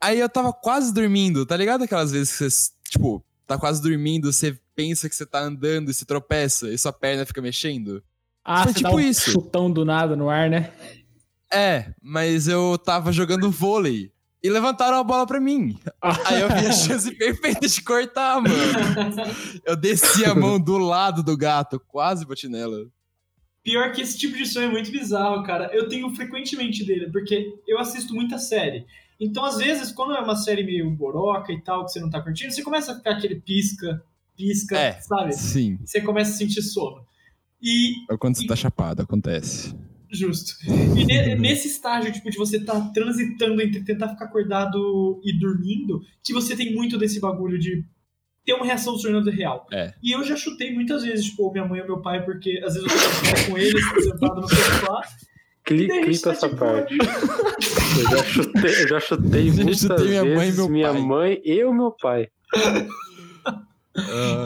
[0.00, 4.30] Aí eu tava quase dormindo, tá ligado aquelas vezes que você, tipo, tá quase dormindo,
[4.32, 8.02] você pensa que você tá andando e se tropeça e sua perna fica mexendo?
[8.44, 9.30] Ah, Foi você tipo dá um isso.
[9.30, 10.70] chutão do nada no ar, né?
[11.50, 14.12] É, mas eu tava jogando vôlei
[14.44, 15.76] e levantaram a bola pra mim.
[16.02, 18.54] Aí eu vi a chance perfeita de cortar, mano.
[19.64, 22.86] Eu desci a mão do lado do gato, quase bati nela.
[23.62, 25.70] Pior que esse tipo de sonho é muito bizarro, cara.
[25.72, 28.84] Eu tenho frequentemente dele, porque eu assisto muita série.
[29.18, 32.20] Então, às vezes, quando é uma série meio boroca e tal, que você não tá
[32.20, 34.04] curtindo, você começa a ficar aquele pisca,
[34.36, 35.00] pisca, É.
[35.00, 35.32] sabe?
[35.32, 37.06] Sim, Você começa a sentir sono.
[37.62, 39.74] E, é quando você tá chapado, acontece.
[40.14, 40.52] Justo.
[40.96, 46.00] E ne- nesse estágio, tipo, de você tá transitando entre tentar ficar acordado e dormindo,
[46.22, 47.84] que você tem muito desse bagulho de
[48.46, 49.66] ter uma reação do sonho real.
[49.72, 49.92] É.
[50.02, 52.88] E eu já chutei muitas vezes, tipo, minha mãe ou meu pai, porque às vezes
[52.90, 55.00] eu tô com eles, sentado no sofá,
[55.64, 56.94] Cli, daí a gente clipa tá essa de parte.
[57.96, 60.68] Eu já chutei, eu já chutei Eu já muitas chutei minha vezes mãe e meu
[60.68, 61.00] minha pai.
[61.02, 62.28] mãe e o meu pai.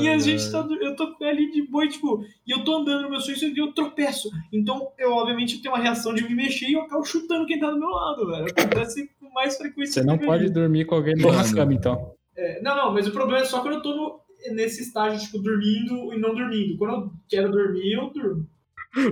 [0.00, 0.66] E a gente tá.
[0.80, 3.58] Eu tô ali de boa, e, tipo, e eu tô andando no meu sonho e
[3.58, 4.28] eu tropeço.
[4.52, 7.70] Então, eu, obviamente, tenho uma reação de me mexer e eu acabo chutando quem tá
[7.70, 8.46] do meu lado, velho.
[8.50, 11.54] Acontece com mais frequência Você não pode dormir com alguém na Mano.
[11.54, 12.12] cama, então.
[12.36, 14.20] É, não, não, mas o problema é só quando eu tô no-
[14.54, 16.76] nesse estágio, tipo, dormindo e não dormindo.
[16.76, 18.46] Quando eu quero dormir, eu durmo.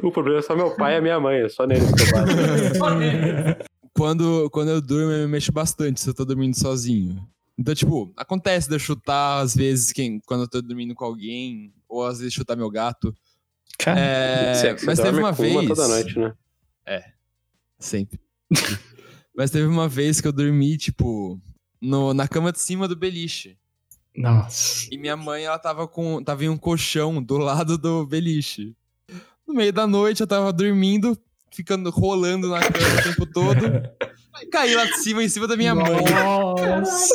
[0.02, 2.10] O problema é só meu pai e a minha mãe, é só neles que eu
[2.12, 2.32] bato.
[2.78, 3.56] Só nele.
[3.96, 7.16] Quando, quando eu durmo, eu me mexo bastante se eu tô dormindo sozinho.
[7.58, 11.72] Então, tipo, acontece de eu chutar, às vezes, quem, quando eu tô dormindo com alguém,
[11.88, 13.14] ou às vezes chutar meu gato.
[13.78, 15.68] Cara, É, Você- você mas teve uma vez.
[15.68, 16.34] toda noite, né?
[17.78, 18.18] Sempre.
[19.36, 21.40] mas teve uma vez que eu dormi, tipo,
[21.80, 23.56] no, na cama de cima do beliche.
[24.14, 24.88] nossa.
[24.90, 26.22] E minha mãe, ela tava com.
[26.22, 28.74] Tava em um colchão do lado do beliche.
[29.46, 31.16] No meio da noite, eu tava dormindo,
[31.52, 33.60] ficando rolando na cama o tempo todo.
[34.50, 36.04] Caí lá de cima, em cima da minha mãe.
[36.24, 37.14] Nossa.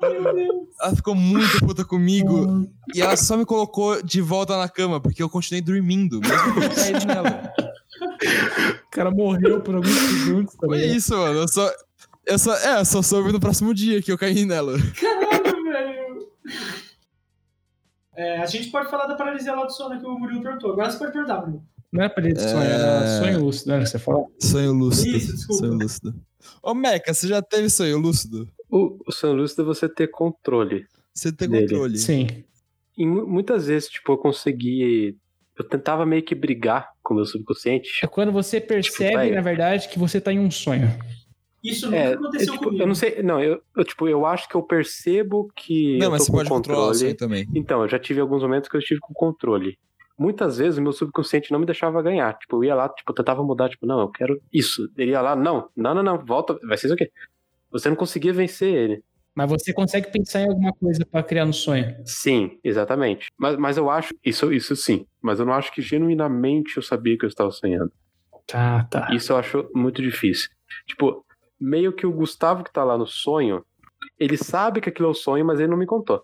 [0.00, 0.68] Meu Deus.
[0.80, 2.68] Ela ficou muito puta comigo.
[2.94, 7.02] E ela só me colocou de volta na cama, porque eu continuei dormindo, mesmo que
[7.02, 7.52] eu nela.
[8.86, 10.96] O cara morreu por alguns segundos, tá Foi ligado?
[10.96, 11.38] isso, mano.
[11.40, 11.70] Eu só.
[12.24, 14.74] Eu só, é, eu só soube no próximo dia que eu caí nela.
[15.00, 16.28] Caralho, velho.
[18.14, 20.72] É, a gente pode falar da paralisia lá do sono que o Murilo perguntou.
[20.72, 21.64] Agora você pode perguntar, Murilo.
[21.92, 22.72] Não é pra ele sonhar, É.
[22.72, 23.78] era sonho lúcido, né?
[23.80, 24.32] que Você falou.
[24.40, 25.16] Sonho lúcido.
[25.16, 25.66] Isso, desculpa.
[25.66, 26.14] Sonho lúcido.
[26.62, 28.48] Ô, Meca, você já teve sonho lúcido?
[28.70, 30.86] O, o sonho lúcido é você ter controle.
[31.14, 31.68] Você tem Dele.
[31.68, 31.98] controle.
[31.98, 32.26] Sim.
[32.96, 35.16] E mu- muitas vezes, tipo, eu consegui.
[35.58, 38.00] Eu tentava meio que brigar com o meu subconsciente.
[38.02, 39.30] É quando você percebe, vai.
[39.30, 40.88] na verdade, que você tá em um sonho.
[41.62, 42.82] Isso nunca É, aconteceu eu, tipo, comigo.
[42.82, 43.22] eu não sei.
[43.22, 45.98] Não, eu, eu, tipo, eu acho que eu percebo que.
[45.98, 46.98] Não, eu mas tô você com pode controlar o controle.
[46.98, 47.46] sonho também.
[47.54, 49.78] Então, eu já tive alguns momentos que eu estive com controle.
[50.18, 52.36] Muitas vezes o meu subconsciente não me deixava ganhar.
[52.38, 54.90] Tipo, eu ia lá, tipo, eu tentava mudar, tipo, não, eu quero isso.
[54.96, 57.10] Ele ia lá, não, não, não, não, volta, vai ser isso aqui.
[57.70, 59.04] Você não conseguia vencer ele.
[59.34, 61.96] Mas você consegue pensar em alguma coisa pra criar no sonho.
[62.04, 63.28] Sim, exatamente.
[63.36, 65.06] Mas, mas eu acho, isso, isso sim.
[65.22, 67.90] Mas eu não acho que genuinamente eu sabia que eu estava sonhando.
[68.46, 69.08] Tá, tá.
[69.14, 70.50] Isso eu acho muito difícil.
[70.86, 71.24] Tipo,
[71.58, 73.64] meio que o Gustavo que tá lá no sonho,
[74.18, 76.22] ele sabe que aquilo é o sonho, mas ele não me contou.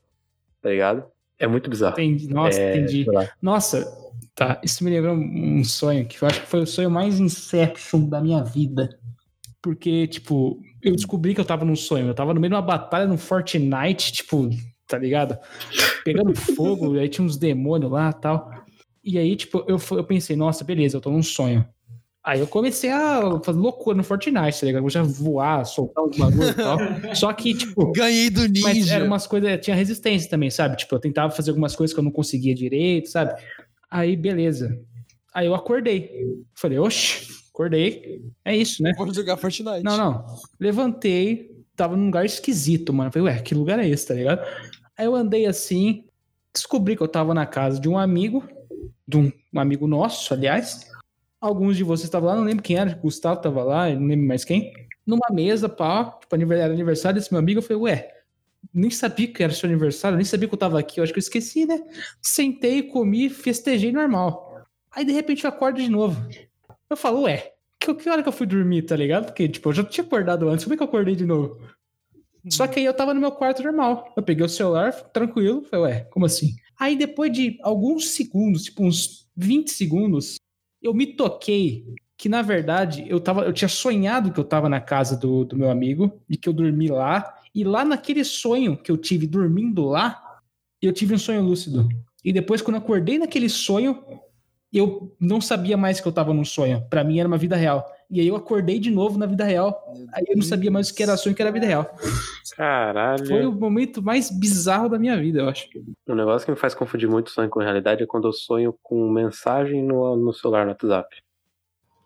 [0.61, 1.05] Tá ligado?
[1.39, 1.95] É muito bizarro.
[1.95, 2.29] Entendi.
[2.29, 3.07] Nossa, É, entendi.
[3.41, 4.61] Nossa, tá.
[4.63, 8.21] Isso me lembrou um sonho que eu acho que foi o sonho mais Inception da
[8.21, 8.99] minha vida.
[9.63, 12.09] Porque, tipo, eu descobri que eu tava num sonho.
[12.09, 14.49] Eu tava no meio de uma batalha no Fortnite, tipo,
[14.87, 15.39] tá ligado?
[16.05, 18.51] Pegando fogo, aí tinha uns demônios lá e tal.
[19.03, 21.67] E aí, tipo, eu, eu pensei, nossa, beleza, eu tô num sonho.
[22.29, 24.85] Aí eu comecei a fazer loucura no Fortnite, tá ligado?
[24.85, 26.77] Eu já voar, soltar uns bagulho e tal.
[27.17, 28.69] Só que, tipo, Ganhei do ninja.
[28.69, 30.77] mas era umas coisas, tinha resistência também, sabe?
[30.77, 33.33] Tipo, eu tentava fazer algumas coisas que eu não conseguia direito, sabe?
[33.91, 34.79] Aí, beleza.
[35.33, 36.11] Aí eu acordei.
[36.55, 38.21] Falei, oxe, acordei.
[38.45, 38.93] É isso, né?
[38.95, 39.83] Vou jogar Fortnite.
[39.83, 40.27] Não, não.
[40.61, 43.11] Levantei, tava num lugar esquisito, mano.
[43.11, 44.47] Falei, ué, que lugar é esse, tá ligado?
[44.99, 46.05] Aí eu andei assim,
[46.53, 48.47] descobri que eu tava na casa de um amigo,
[49.07, 50.88] de um, um amigo nosso, aliás.
[51.41, 54.45] Alguns de vocês estavam lá, não lembro quem era, Gustavo tava lá, não lembro mais
[54.45, 54.73] quem.
[55.07, 58.19] Numa mesa, pá, tipo, era aniversário desse meu amigo, eu falei, ué,
[58.75, 60.99] nem sabia que era seu aniversário, nem sabia que eu tava aqui.
[61.01, 61.81] Eu acho que eu esqueci, né?
[62.21, 64.67] Sentei, comi, festejei normal.
[64.91, 66.21] Aí de repente eu acordo de novo.
[66.91, 69.27] Eu falo, ué, que, que hora que eu fui dormir, tá ligado?
[69.27, 71.61] Porque, tipo, eu já tinha acordado antes, como é que eu acordei de novo?
[72.51, 74.13] Só que aí eu tava no meu quarto normal.
[74.17, 76.55] Eu peguei o celular, tranquilo, falei, ué, como assim?
[76.79, 80.37] Aí depois de alguns segundos, tipo uns 20 segundos,
[80.83, 84.81] eu me toquei que, na verdade, eu, tava, eu tinha sonhado que eu tava na
[84.81, 87.37] casa do, do meu amigo e que eu dormi lá.
[87.55, 90.41] E lá naquele sonho que eu tive dormindo lá,
[90.83, 91.89] eu tive um sonho lúcido.
[92.25, 94.03] E depois, quando eu acordei naquele sonho,
[94.73, 96.85] eu não sabia mais que eu tava num sonho.
[96.91, 97.85] Pra mim era uma vida real.
[98.11, 99.93] E aí eu acordei de novo na vida real.
[100.13, 101.95] Aí eu não sabia mais o que era sonho, o que era vida real.
[102.57, 103.27] Caralho.
[103.27, 105.69] Foi o momento mais bizarro da minha vida, eu acho.
[106.07, 109.11] Um negócio que me faz confundir muito sonho com realidade é quando eu sonho com
[109.11, 111.17] mensagem no, no celular, no WhatsApp.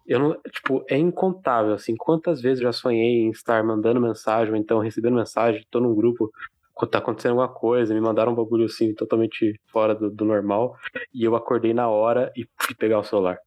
[0.05, 4.53] Eu não, tipo, é incontável, assim, quantas vezes eu já sonhei em estar mandando mensagem,
[4.53, 6.31] ou então recebendo mensagem, tô num grupo,
[6.75, 10.77] quando tá acontecendo alguma coisa, me mandaram um bagulho assim, totalmente fora do, do normal,
[11.15, 13.38] e eu acordei na hora e fui pegar o celular.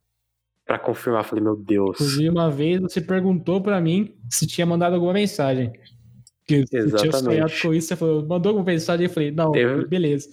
[0.65, 1.91] Pra confirmar, falei, meu Deus.
[2.01, 5.71] Inclusive, uma vez você perguntou pra mim se tinha mandado alguma mensagem.
[6.47, 7.23] Que eu tinha Exatamente.
[7.23, 9.05] sonhado com isso, você falou, mandou alguma mensagem?
[9.05, 10.29] Eu falei, não, Teve- beleza.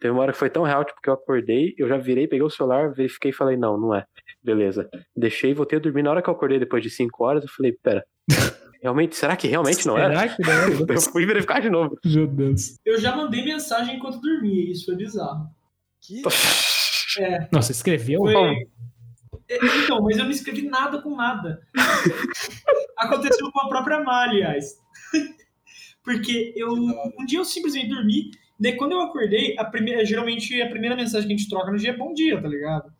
[0.00, 2.44] Teve uma hora que foi tão real, tipo, que eu acordei, eu já virei, peguei
[2.44, 4.04] o celular, verifiquei e falei, não, não é.
[4.42, 4.88] Beleza.
[5.16, 6.02] Deixei, voltei a dormir.
[6.02, 8.04] Na hora que eu acordei, depois de 5 horas, eu falei, pera,
[8.82, 10.14] realmente, será que realmente não era?
[10.16, 10.70] Será que não era?
[10.94, 11.96] Eu fui verificar de novo.
[12.04, 12.76] Meu Deus.
[12.86, 15.46] Eu já mandei mensagem enquanto dormia, isso foi bizarro.
[16.00, 16.22] Que...
[17.18, 18.20] É, Nossa, escreveu?
[18.20, 18.68] foi.
[19.48, 21.62] É, Então, mas eu não escrevi nada com nada.
[22.96, 24.76] Aconteceu com a própria Má, aliás.
[26.02, 26.72] Porque eu.
[26.72, 31.28] Um dia eu simplesmente dormi, daí quando eu acordei, a primeira, geralmente a primeira mensagem
[31.28, 32.92] que a gente troca no dia é bom dia, tá ligado?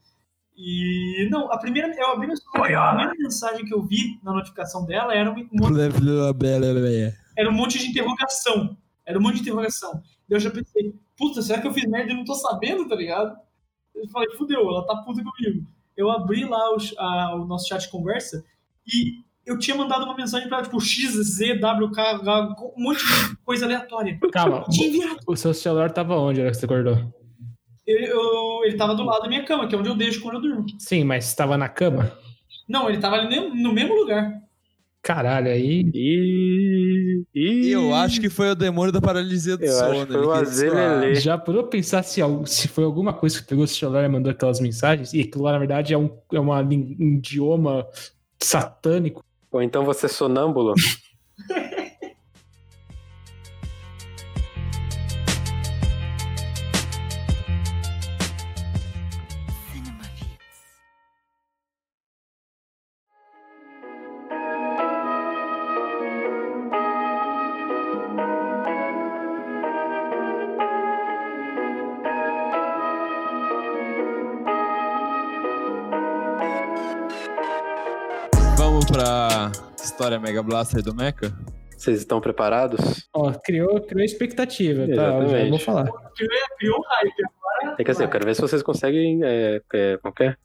[0.56, 1.28] E.
[1.30, 1.88] Não, a primeira.
[1.96, 5.48] Eu abri meu celular, a primeira mensagem que eu vi na notificação dela era um,
[5.52, 5.66] um
[7.38, 8.76] era um monte de interrogação.
[9.06, 9.92] Era um monte de interrogação.
[10.28, 12.96] Daí eu já pensei, puta, será que eu fiz merda e não tô sabendo, tá
[12.96, 13.38] ligado?
[13.94, 15.64] Eu falei, fudeu, ela tá puta comigo.
[15.98, 16.60] Eu abri lá
[16.98, 18.44] a- o nosso chat de conversa
[18.86, 22.82] e eu tinha mandado uma mensagem pra ela, tipo, X, Z, W, K, H, um
[22.84, 24.16] monte de coisa aleatória.
[24.32, 27.12] Calma, Eu o seu celular tava onde na hora que você acordou?
[27.84, 30.34] Ele, eu- ele tava do lado da minha cama, que é onde eu deixo quando
[30.36, 30.66] eu durmo.
[30.78, 32.12] Sim, mas estava na cama?
[32.68, 34.30] Não, ele tava ali no, no mesmo lugar.
[35.02, 35.90] Caralho, aí.
[35.94, 37.22] E.
[37.34, 37.70] e...
[37.70, 40.06] Eu acho que foi o demônio da paralisia do Eu acho sono.
[40.06, 41.14] que foi ele o zoar.
[41.14, 44.60] Já parou pensar se, se foi alguma coisa que pegou o celular e mandou aquelas
[44.60, 45.14] mensagens?
[45.14, 47.86] E aquilo lá, na verdade, é um, é uma, um idioma
[48.42, 49.24] satânico.
[49.50, 50.74] Ou então você é sonâmbulo.
[80.48, 81.32] Blaster do Mecha?
[81.76, 83.08] Vocês estão preparados?
[83.14, 84.92] Ó, criou, criou expectativa, tá?
[84.92, 85.50] Eu Exatamente.
[85.50, 85.88] vou falar.
[86.58, 87.78] Criou um hype.
[87.78, 89.20] É que assim, eu quero ver se vocês conseguem.
[89.22, 90.36] É, é, como que é?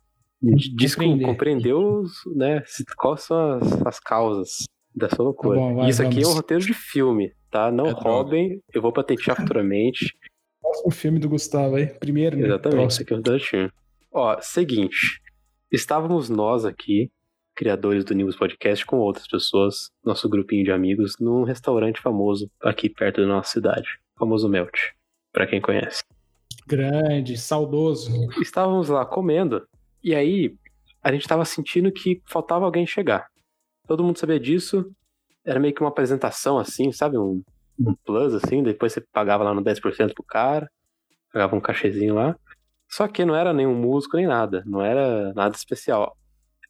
[0.42, 1.74] Dis- Compreender.
[1.74, 2.62] os, né,
[2.98, 4.50] quais são as, as causas
[4.94, 5.58] dessa loucura.
[5.58, 6.36] Tá bom, vai, Isso aqui é um vamos.
[6.36, 7.72] roteiro de filme, tá?
[7.72, 10.14] Não É roubem, eu vou patentear futuramente.
[10.62, 11.88] Próximo filme do Gustavo aí.
[11.88, 12.46] Primeiro, né?
[12.46, 13.22] Exatamente, isso Próximo.
[13.32, 13.70] aqui é um.
[14.12, 15.22] Ó, seguinte.
[15.72, 17.10] Estávamos nós aqui,
[17.56, 22.90] criadores do Nimbus Podcast, com outras pessoas, nosso grupinho de amigos, num restaurante famoso aqui
[22.90, 23.88] perto da nossa cidade.
[24.18, 24.92] Famoso Melt,
[25.32, 26.04] pra quem conhece.
[26.68, 28.12] Grande, saudoso.
[28.42, 29.68] estávamos lá comendo,
[30.04, 30.56] e aí
[31.02, 33.28] a gente estava sentindo que faltava alguém chegar.
[33.88, 34.90] Todo mundo sabia disso,
[35.46, 37.18] era meio que uma apresentação assim, sabe?
[37.18, 37.44] Um,
[37.80, 40.72] um plus assim, depois você pagava lá no 10% pro cara,
[41.32, 42.36] pagava um cachezinho lá.
[42.88, 46.16] Só que não era nenhum músico nem nada, não era nada especial.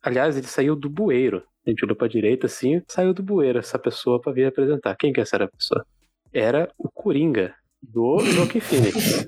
[0.04, 1.42] Aliás, ele saiu do bueiro.
[1.66, 4.96] A gente olhou pra direita assim, saiu do bueiro essa pessoa pra vir apresentar.
[4.98, 5.86] Quem que essa era a pessoa?
[6.34, 9.26] Era o Coringa, do Joaquim Phoenix.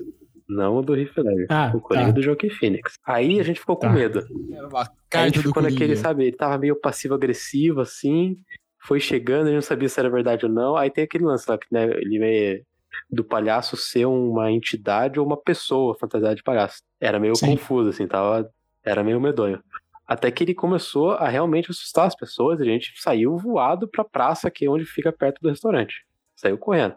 [0.48, 1.46] Não o do Heath Ledger.
[1.50, 2.12] Ah, O Coringa tá.
[2.12, 2.94] do Joaquim Phoenix.
[3.04, 3.92] Aí a gente ficou com Tá.
[3.92, 4.24] medo.
[4.52, 5.96] Era uma a gente do ficou naquele, Coringa.
[5.96, 8.36] sabe, ele tava meio passivo-agressivo, assim.
[8.84, 10.76] Foi chegando, a gente não sabia se era verdade ou não.
[10.76, 12.62] Aí tem aquele lance lá, que né, ele meio
[13.10, 16.78] do palhaço ser uma entidade ou uma pessoa fantasiada de palhaço.
[17.00, 17.46] Era meio Sim.
[17.46, 18.48] confuso, assim, tava.
[18.84, 19.60] Era meio medonho.
[20.06, 24.04] Até que ele começou a realmente assustar as pessoas, e a gente saiu voado pra
[24.04, 26.06] praça, que é onde fica perto do restaurante.
[26.36, 26.94] Saiu correndo.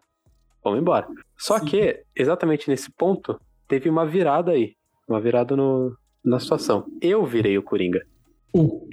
[0.64, 1.08] Vamos embora.
[1.38, 1.66] Só Sim.
[1.66, 4.76] que, exatamente nesse ponto, teve uma virada aí.
[5.08, 6.86] Uma virada no, na situação.
[7.02, 8.06] Eu virei o Coringa.
[8.54, 8.88] Uh,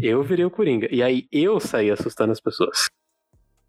[0.00, 0.86] Eu virei o Coringa.
[0.92, 2.88] E aí eu saí assustando as pessoas.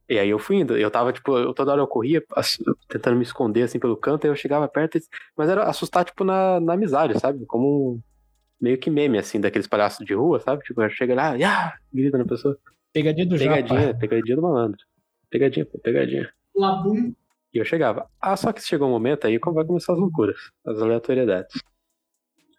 [0.08, 0.78] E aí eu fui indo.
[0.78, 2.24] Eu tava, tipo, eu, toda hora eu corria,
[2.88, 5.00] tentando me esconder, assim, pelo canto, aí eu chegava perto,
[5.36, 7.46] mas era assustar, tipo, na, na amizade, sabe?
[7.46, 8.02] Como um,
[8.60, 10.64] meio que meme, assim, daqueles palhaços de rua, sabe?
[10.64, 12.58] Tipo, chega lá, ah, grita na pessoa.
[12.92, 14.00] Pegadinha do Pegadinha, Japa.
[14.00, 14.80] pegadinha do malandro.
[15.30, 16.30] Pegadinha, pô, pegadinha.
[16.56, 17.14] Labum.
[17.54, 18.10] E eu chegava.
[18.20, 21.62] Ah, só que chegou um momento aí como vai começar as loucuras, as aleatoriedades.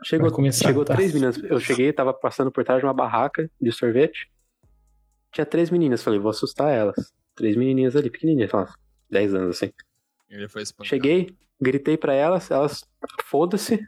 [0.03, 0.95] Chegou, começar, chegou tá.
[0.95, 1.37] três meninas.
[1.39, 4.31] Eu cheguei, tava passando por trás de uma barraca de sorvete.
[5.31, 6.03] Tinha três meninas.
[6.03, 7.13] Falei, vou assustar elas.
[7.35, 8.73] Três menininhas ali, pequenininhas, lá,
[9.11, 9.73] 10 anos assim.
[10.29, 10.89] Ele foi espancado.
[10.89, 12.85] Cheguei, gritei pra elas, elas,
[13.25, 13.87] foda-se,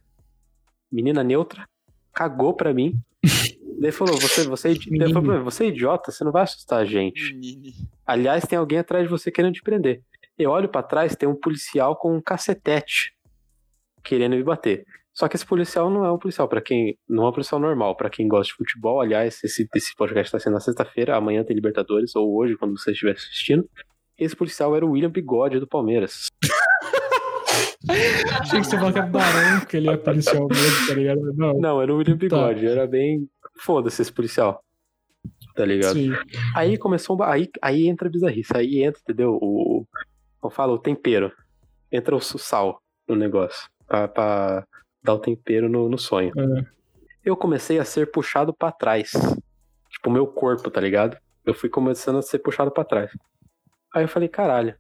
[0.90, 1.66] menina neutra,
[2.12, 2.94] cagou pra mim.
[3.81, 5.42] Daí falou, você, você, é daí Menino.
[5.42, 7.37] você é idiota, você não vai assustar a gente.
[8.07, 10.03] Aliás, tem alguém atrás de você querendo te prender.
[10.38, 13.12] Eu olho pra trás, tem um policial com um cacetete
[14.03, 14.85] querendo me bater.
[15.12, 17.96] Só que esse policial não é um policial para quem não é um policial normal,
[17.96, 19.01] pra quem gosta de futebol.
[19.01, 22.92] Aliás, esse, esse podcast tá sendo na sexta-feira, amanhã tem Libertadores ou hoje quando você
[22.92, 23.68] estiver assistindo.
[24.18, 26.29] Esse policial era o William Bigode do Palmeiras.
[28.40, 31.35] Achei que você falou que era Barão, porque ele é policial mesmo, tá ligado?
[31.35, 33.29] Não, Não, era o William Bigode, era bem
[33.61, 34.62] foda-se esse policial.
[35.55, 35.95] Tá ligado?
[35.95, 36.11] sim.
[36.55, 39.38] Aí começou um aí aí entra a bizarrice, aí entra, entendeu?
[39.40, 39.87] O
[40.42, 41.33] como fala, o tempero.
[41.90, 44.66] Entra o sal no negócio pra, pra
[45.03, 46.33] dar o tempero no, no sonho.
[46.37, 46.66] É.
[47.25, 49.12] Eu comecei a ser puxado pra trás.
[49.88, 51.16] Tipo, o meu corpo, tá ligado?
[51.45, 53.12] Eu fui começando a ser puxado pra trás.
[53.95, 54.75] Aí eu falei, caralho,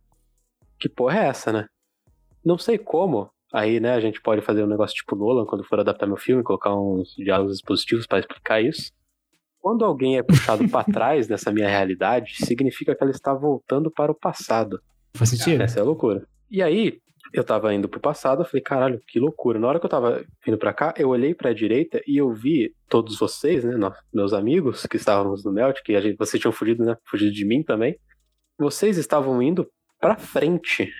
[0.80, 1.68] que porra é essa, né?
[2.44, 3.30] Não sei como.
[3.52, 6.42] Aí, né, a gente pode fazer um negócio tipo Nolan quando for adaptar meu filme,
[6.42, 8.90] colocar uns diálogos expositivos pra explicar isso.
[9.60, 14.10] Quando alguém é puxado pra trás nessa minha realidade, significa que ela está voltando para
[14.10, 14.80] o passado.
[15.14, 15.62] Faz sentido?
[15.62, 16.26] Essa é a loucura.
[16.50, 16.98] E aí,
[17.32, 19.58] eu tava indo pro passado, eu falei, caralho, que loucura.
[19.58, 22.74] Na hora que eu tava vindo pra cá, eu olhei pra direita e eu vi
[22.88, 23.74] todos vocês, né,
[24.12, 27.44] meus amigos que estávamos no Melt, que a gente, vocês tinham fugido, né, fugido de
[27.44, 27.96] mim também.
[28.58, 29.66] Vocês estavam indo
[30.00, 30.90] pra frente,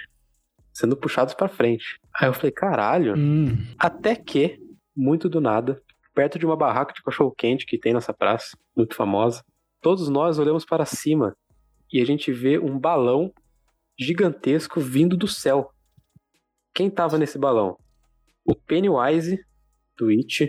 [0.73, 2.01] sendo puxados pra frente.
[2.15, 3.15] Aí eu falei, caralho.
[3.17, 3.57] Hum.
[3.79, 4.59] Até que,
[4.97, 5.81] muito do nada,
[6.15, 9.45] perto de uma barraca de cachorro-quente que tem nessa praça, muito famosa,
[9.81, 11.37] todos nós olhamos para cima
[11.93, 13.33] e a gente vê um balão
[13.99, 15.71] gigantesco vindo do céu.
[16.75, 17.77] Quem tava nesse balão?
[18.45, 19.45] O Pennywise,
[19.97, 20.49] do It,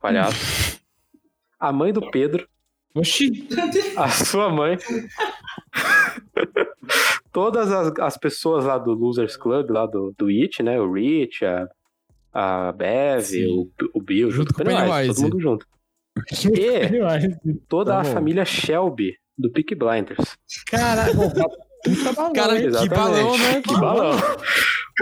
[0.00, 0.80] palhaço.
[1.58, 2.46] A mãe do Pedro,
[2.94, 3.48] Oxi,
[3.96, 4.78] a sua mãe.
[7.34, 10.80] Todas as, as pessoas lá do Losers Club, lá do, do It, né?
[10.80, 11.68] O Rich, a,
[12.32, 15.14] a Bev, o, o Bill, Junto junto com o Pennywise, Pennywise.
[15.14, 15.66] todo mundo junto.
[16.54, 20.36] E toda Tá a família Shelby do Peak Blinders.
[20.68, 22.32] Caralho, puta balão.
[22.32, 22.94] Cara, que Exatamente.
[22.94, 23.62] balão, né?
[23.62, 24.10] Que balão.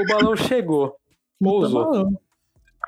[0.01, 0.97] O balão chegou,
[1.39, 2.09] pousou.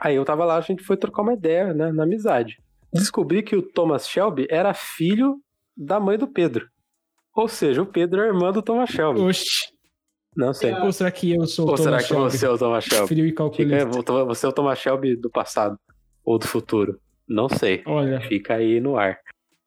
[0.00, 2.58] Aí eu tava lá, a gente foi trocar uma ideia, né, na amizade.
[2.92, 5.36] Descobri que o Thomas Shelby era filho
[5.76, 6.66] da mãe do Pedro.
[7.34, 9.20] Ou seja, o Pedro é irmão do Thomas Shelby.
[9.20, 9.72] Oxi.
[10.36, 10.72] Não sei.
[10.74, 12.30] Ou será que eu sou o Ou será que Shelby?
[12.30, 13.08] você é o Thomas Shelby?
[13.08, 14.24] Frio e Fica, calculista.
[14.24, 15.78] você é o Thomas Shelby do passado
[16.24, 16.98] ou do futuro?
[17.28, 17.82] Não sei.
[17.86, 19.18] Olha, Fica aí no ar.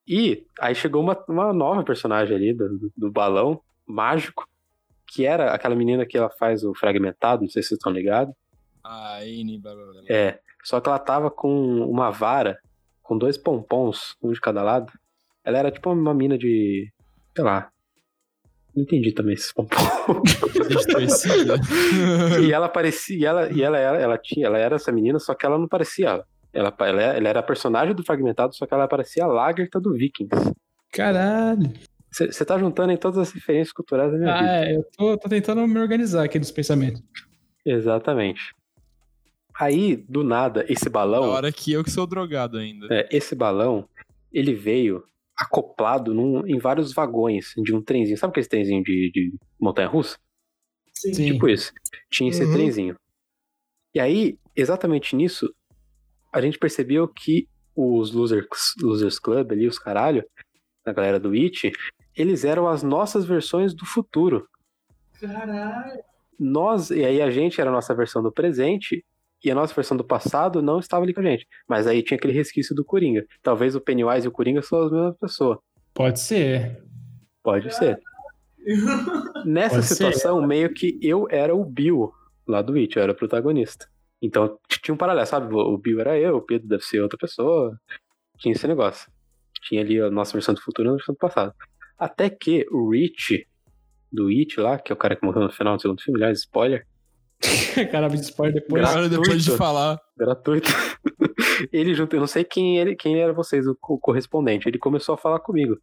[0.08, 4.46] E aí chegou uma, uma nova personagem ali do, do- do balão mágico,
[5.08, 8.34] que era aquela menina que ela faz o fragmentado, não sei se vocês estão ligados.
[8.84, 10.02] A N, blá blá blá.
[10.10, 10.40] É.
[10.64, 12.58] Só que ela tava com uma vara,
[13.02, 14.92] com dois pompons, um de cada lado.
[15.44, 16.90] Ela era tipo uma mina de.
[17.38, 17.70] Sei lá.
[18.76, 19.80] Não entendi também esses pompons.
[22.42, 23.18] E ela parecia.
[23.18, 25.68] E ela, e ela, era, ela, tinha, ela era essa menina, só que ela não
[25.68, 26.26] parecia ela.
[26.52, 29.94] Ela, ela, ela era a personagem do Fragmentado, só que ela parecia a Lagertha do
[29.94, 30.52] Vikings.
[30.92, 31.72] caralho.
[32.12, 34.50] Você tá juntando em todas as referências culturais da minha vida.
[34.52, 37.04] Ah, é, eu tô, tô tentando me organizar aqui nos pensamentos.
[37.64, 38.42] Exatamente.
[39.60, 41.24] Aí, do nada, esse Na balão.
[41.30, 42.88] hora que eu que sou drogado ainda.
[42.92, 43.88] é, esse balão,
[44.34, 45.04] ele veio
[45.38, 48.18] acoplado num- em vários vagões de um trenzinho.
[48.18, 50.18] Sabe aquele trenzinho de, de montanha-russa?
[50.94, 51.12] Sim.
[51.12, 51.72] Tipo isso.
[52.10, 52.52] Tinha esse Uhum.
[52.52, 52.96] trenzinho.
[53.94, 55.54] E aí, exatamente nisso,
[56.34, 58.48] a gente percebeu que os Losers,
[58.82, 60.26] Losers Club ali, os caralho,
[60.84, 61.72] a galera do It,
[62.16, 64.48] eles eram as nossas versões do futuro.
[65.20, 66.02] Caralho.
[66.40, 69.04] Nós, e aí a gente era a nossa versão do presente,
[69.44, 71.48] e a nossa versão do passado não estava ali com a gente.
[71.68, 73.26] Mas aí tinha aquele resquício do Coringa.
[73.42, 75.60] Talvez o Pennywise e o Coringa são as mesmas pessoas.
[75.94, 76.84] Pode ser.
[77.44, 78.00] Pode ser.
[79.46, 79.96] Nessa Pode ser.
[79.96, 82.12] situação, meio que eu era o Bill
[82.48, 83.88] lá do It, eu era o protagonista.
[84.22, 85.54] Então tinha um paralelo, sabe?
[85.54, 87.80] O Bill era eu, o Pedro deve ser outra pessoa.
[88.38, 89.12] Tinha esse negócio.
[89.62, 91.54] Tinha ali a nossa versão do futuro e a nossa versão do passado.
[91.98, 93.48] Até que o Rich
[94.12, 96.40] do It lá, que é o cara que morreu no final do segundo filme, aliás,
[96.40, 96.86] spoiler,
[97.92, 98.82] Cara, me spoiler depois.
[98.82, 99.58] Gra- Agora, depois de gratuito.
[99.58, 100.00] falar.
[100.18, 100.70] gratuito.
[101.72, 104.68] ele junto, eu não sei quem ele, quem era vocês, o co- correspondente.
[104.68, 105.78] Ele começou a falar comigo.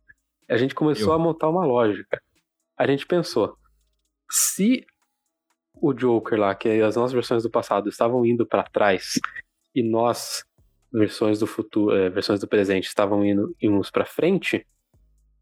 [0.48, 1.12] A gente começou Eu.
[1.14, 2.20] a montar uma lógica.
[2.76, 3.56] A gente pensou,
[4.30, 4.84] se
[5.80, 9.18] o Joker lá, que as nossas versões do passado estavam indo pra trás
[9.74, 10.44] e nós,
[10.92, 14.66] versões do futuro, eh, versões do presente, estavam indo íamos para frente,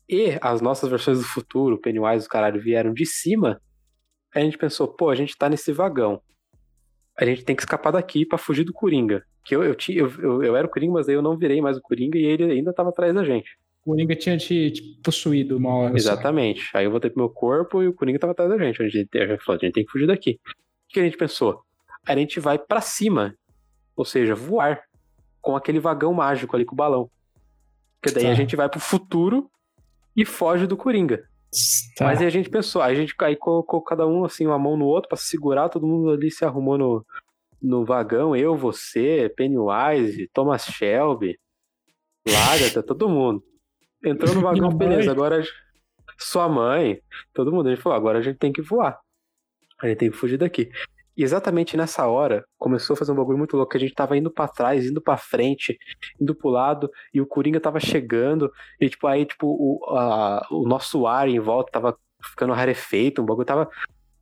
[0.09, 3.61] e as nossas versões do futuro, Pennywise o caralho, vieram de cima,
[4.35, 6.21] a gente pensou, pô, a gente tá nesse vagão.
[7.19, 9.25] A gente tem que escapar daqui pra fugir do Coringa.
[9.45, 11.61] Que eu, eu, tinha, eu, eu, eu era o Coringa, mas aí eu não virei
[11.61, 13.59] mais o Coringa e ele ainda tava atrás da gente.
[13.85, 15.91] O Coringa tinha te, te possuído uma hora.
[15.91, 15.97] só.
[15.97, 16.71] Exatamente.
[16.73, 18.83] Aí eu voltei pro meu corpo e o Coringa tava atrás da gente.
[18.83, 20.39] A gente, a gente falou, a gente tem que fugir daqui.
[20.47, 20.55] O
[20.89, 21.63] que a gente pensou?
[22.07, 23.35] A gente vai pra cima.
[23.97, 24.81] Ou seja, voar.
[25.41, 27.11] Com aquele vagão mágico ali com o balão.
[28.01, 28.31] Porque daí Tá.
[28.31, 29.51] a gente vai pro futuro
[30.17, 31.25] e foge do Coringa.
[31.97, 32.07] Tá.
[32.07, 34.77] Mas aí a gente pensou, aí a gente aí colocou cada um assim, uma mão
[34.77, 37.07] no outro pra se segurar, todo mundo ali se arrumou no,
[37.61, 41.39] no vagão, eu, você, Pennywise, Thomas Shelby,
[42.27, 43.45] Lagarta, todo mundo.
[44.05, 44.89] Entrou no vagão, Minha mãe.
[44.89, 45.43] beleza, agora
[46.19, 47.01] sua mãe,
[47.35, 47.69] todo mundo.
[47.69, 48.99] A gente falou, agora a gente tem que voar.
[49.81, 50.71] A gente tem que fugir daqui.
[51.17, 54.17] E exatamente nessa hora, começou a fazer um bagulho muito louco, que a gente tava
[54.17, 55.79] indo pra trás, indo pra frente,
[56.21, 58.51] indo pro lado, e o Coringa tava chegando,
[58.81, 61.97] e tipo, aí, tipo, o, a- o nosso ar em volta tava
[62.31, 63.69] ficando rarefeito, um bagulho tava,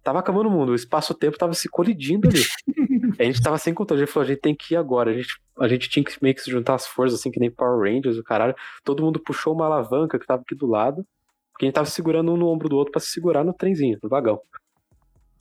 [0.03, 2.43] tava acabando o mundo, o espaço-tempo tava se colidindo ali.
[3.21, 5.15] a gente tava sem controle, a gente falou, a gente tem que ir agora, a
[5.15, 7.79] gente, a gente tinha que meio que se juntar as forças, assim, que nem Power
[7.93, 11.07] Rangers, o caralho, todo mundo puxou uma alavanca que tava aqui do lado,
[11.53, 13.99] porque a gente tava segurando um no ombro do outro pra se segurar no trenzinho,
[14.03, 14.41] no vagão.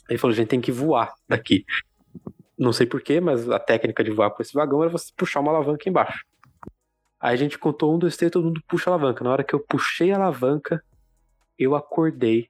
[0.09, 1.65] Aí falou, a gente tem que voar daqui.
[2.57, 5.51] Não sei porquê, mas a técnica de voar com esse vagão era você puxar uma
[5.51, 6.25] alavanca embaixo.
[7.19, 9.23] Aí a gente contou um, dois, três, todo mundo puxa a alavanca.
[9.23, 10.83] Na hora que eu puxei a alavanca,
[11.57, 12.49] eu acordei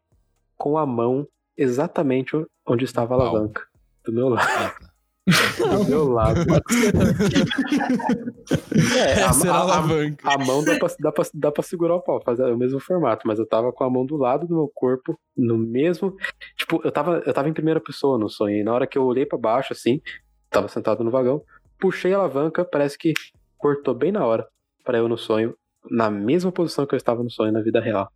[0.56, 2.32] com a mão exatamente
[2.66, 3.68] onde estava a alavanca.
[4.06, 4.89] Do meu lado.
[5.58, 6.40] Do meu lado.
[8.98, 10.30] É, a, a a- a- alavanca.
[10.30, 13.28] a mão dá pra, dá, pra, dá pra segurar o pau, fazer o mesmo formato,
[13.28, 16.16] mas eu tava com a mão do lado do meu corpo, no mesmo.
[16.58, 19.04] Tipo, eu tava, eu tava em primeira pessoa no sonho, e na hora que eu
[19.06, 20.02] olhei pra baixo, assim,
[20.50, 21.42] tava sentado no vagão,
[21.80, 23.14] puxei a alavanca, parece que
[23.58, 24.48] cortou bem na hora
[24.84, 25.54] pra eu no sonho,
[25.90, 28.10] na mesma posição que eu estava no sonho na vida real.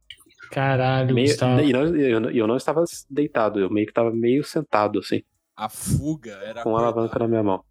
[0.51, 1.61] Caralho, Meio, Gustavo.
[1.61, 5.21] e não, eu, não- eu não estava deitado, eu meio que tava meio sentado, assim,
[5.55, 6.63] A fuga era.
[6.63, 7.63] com a alavanca na minha mão.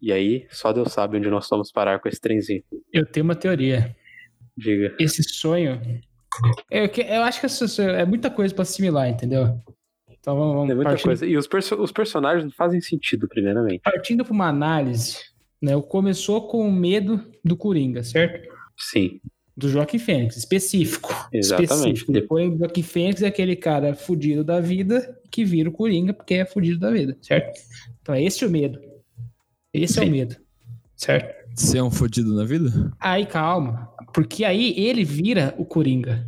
[0.00, 2.62] E aí, só Deus sabe onde nós fomos parar com esse trenzinho.
[2.92, 3.94] Eu tenho uma teoria.
[4.56, 4.94] Diga.
[4.98, 5.80] Esse sonho.
[6.70, 9.60] Eu, que- eu acho que esse sonho é muita coisa pra assimilar, entendeu?
[10.08, 11.26] Então vamos, vamos É muita partindo, coisa.
[11.26, 13.80] E os, perso- os personagens não fazem sentido, primeiramente.
[13.82, 15.18] partindo pra uma análise.
[15.62, 18.48] Né, começou com o medo do Coringa, certo?
[18.78, 19.20] Sim,
[19.56, 21.08] Do Joaquim Fênix, específico.
[21.32, 21.72] Exatamente.
[21.72, 22.12] Específico.
[22.12, 26.34] Depois, o Joaquim Fênix é aquele cara fudido da vida que vira o Coringa porque
[26.34, 27.60] é fudido da vida, certo?
[28.00, 28.80] Então é esse o medo.
[29.72, 30.08] Esse é Sim.
[30.08, 30.36] o medo,
[30.96, 31.40] certo?
[31.54, 32.92] Ser um fodido na vida?
[32.98, 33.88] Aí, calma.
[34.12, 36.26] Porque aí ele vira o Coringa.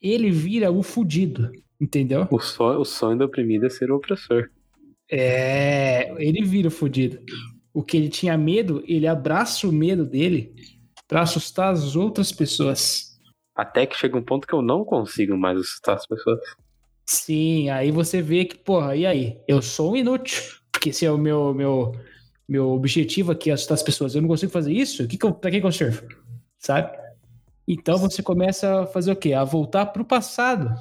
[0.00, 1.50] Ele vira o fudido,
[1.80, 2.28] entendeu?
[2.30, 4.50] o sonho, o sonho do oprimido é ser o opressor.
[5.10, 7.18] É, ele vira o fudido.
[7.72, 10.54] O que ele tinha medo, ele abraça o medo dele
[11.08, 13.18] pra assustar as outras pessoas.
[13.54, 16.40] Até que chega um ponto que eu não consigo mais assustar as pessoas.
[17.06, 19.38] Sim, aí você vê que, porra, e aí?
[19.46, 20.42] Eu sou um inútil.
[20.72, 21.94] Porque se é o meu, meu,
[22.48, 25.32] meu objetivo aqui é assustar as pessoas, eu não consigo fazer isso, que que eu,
[25.32, 26.06] pra que, que eu servo?
[26.58, 26.90] Sabe?
[27.66, 29.32] Então você começa a fazer o quê?
[29.32, 30.74] A voltar pro passado.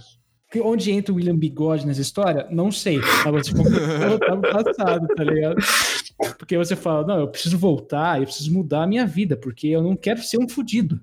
[0.51, 2.47] Que Onde entra o William Bigode nessa história?
[2.51, 2.99] Não sei.
[2.99, 5.55] Mas você começa a voltar pro passado, tá ligado?
[6.37, 9.81] Porque você fala, não, eu preciso voltar, eu preciso mudar a minha vida, porque eu
[9.81, 10.99] não quero ser um fudido.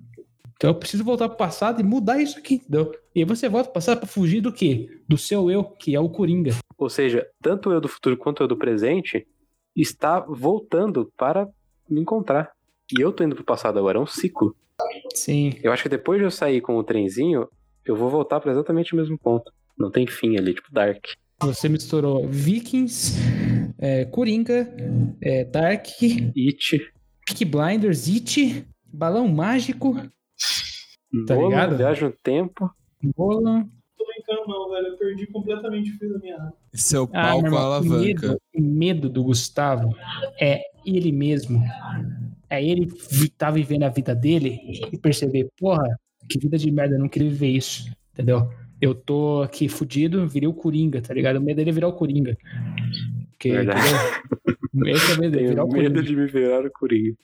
[0.55, 2.95] Então eu preciso voltar pro passado e mudar isso aqui, entendeu?
[3.15, 5.01] E aí você volta pro passado pra fugir do quê?
[5.09, 6.55] Do seu eu, que é o Coringa.
[6.77, 9.27] Ou seja, tanto eu do futuro quanto eu do presente
[9.75, 11.49] está voltando para
[11.89, 12.53] me encontrar.
[12.97, 14.55] E eu tô indo pro passado agora, é um ciclo.
[15.15, 15.55] Sim.
[15.63, 17.49] Eu acho que depois de eu sair com o trenzinho,
[17.85, 19.51] eu vou voltar para exatamente o mesmo ponto.
[19.79, 21.05] Não tem fim ali, tipo Dark.
[21.43, 23.17] Você misturou Vikings,
[23.81, 24.69] é, Coringa,
[25.23, 29.95] é, Dark, It, Blinders, It, Balão Mágico,
[31.27, 32.01] Tá Nolan, ligado?
[32.03, 32.71] No Tempo.
[33.19, 33.69] Nolan.
[33.99, 34.87] tô brincando, não, velho.
[34.89, 36.53] Eu perdi completamente o fio da minha área.
[36.73, 38.01] Seu Ah, pau meu com a irmão, o alavanca.
[38.29, 39.93] medo, o medo do Gustavo
[40.41, 41.61] é ele mesmo.
[42.49, 42.89] É ele
[43.37, 44.61] tá vivendo a vida dele
[44.93, 45.85] e perceber, porra,
[46.29, 48.49] que vida de merda, eu não queria viver isso, entendeu?
[48.81, 51.37] Eu tô aqui fudido, virei o Coringa, tá ligado?
[51.37, 52.37] O medo dele é virar o Coringa.
[53.41, 53.53] Porque,
[54.75, 56.03] o medo dele, virar Tenho o medo Coringa.
[56.03, 57.17] de me virar o Coringa.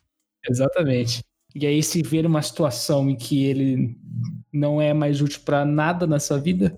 [0.49, 1.23] Exatamente.
[1.55, 3.97] E aí, se ver uma situação em que ele
[4.53, 6.77] não é mais útil pra nada nessa vida,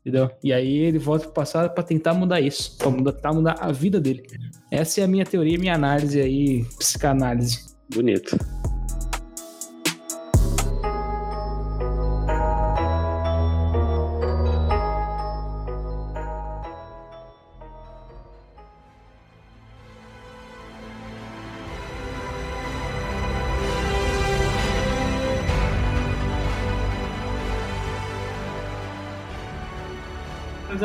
[0.00, 0.30] entendeu?
[0.42, 3.70] E aí ele volta pro passado pra tentar mudar isso, pra mudar, tentar mudar a
[3.70, 4.22] vida dele.
[4.70, 7.64] Essa é a minha teoria, minha análise aí, psicanálise.
[7.94, 8.36] Bonito.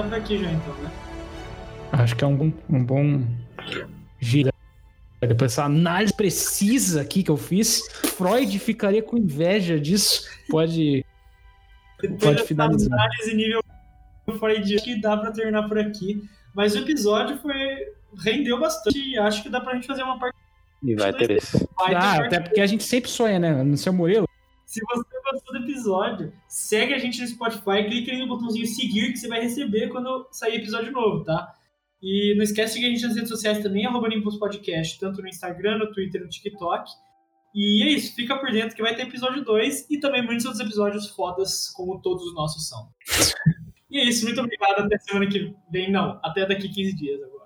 [0.03, 0.91] Finalizar por aqui já, então, né?
[1.91, 3.23] Acho que é um bom, um bom
[4.19, 4.53] gira.
[5.19, 7.81] Depois dessa análise precisa aqui que eu fiz,
[8.15, 10.25] Freud ficaria com inveja disso.
[10.49, 11.05] Pode.
[12.01, 12.93] Depois Pode finalizar.
[12.97, 13.61] análise nível
[14.37, 16.23] Freud, acho que dá pra terminar por aqui.
[16.53, 17.55] Mas o episódio foi
[18.23, 20.35] rendeu bastante e acho que dá pra gente fazer uma parte
[20.83, 21.41] E vai ter ter
[21.77, 23.63] Ah, parte até porque a gente sempre sonha, né?
[23.63, 24.28] No seu Murilo.
[24.69, 29.11] Se você gostou do episódio, segue a gente no Spotify, clica aí no botãozinho seguir
[29.11, 31.51] que você vai receber quando sair episódio novo, tá?
[31.99, 35.23] E não esquece de seguir a gente nas redes sociais também, arroba Nimbus Podcast, tanto
[35.23, 36.87] no Instagram, no Twitter, no TikTok.
[37.55, 40.63] E é isso, fica por dentro que vai ter episódio 2 e também muitos outros
[40.63, 42.89] episódios fodas, como todos os nossos são.
[43.89, 47.38] e é isso, muito obrigado, até semana que vem, não, até daqui 15 dias agora.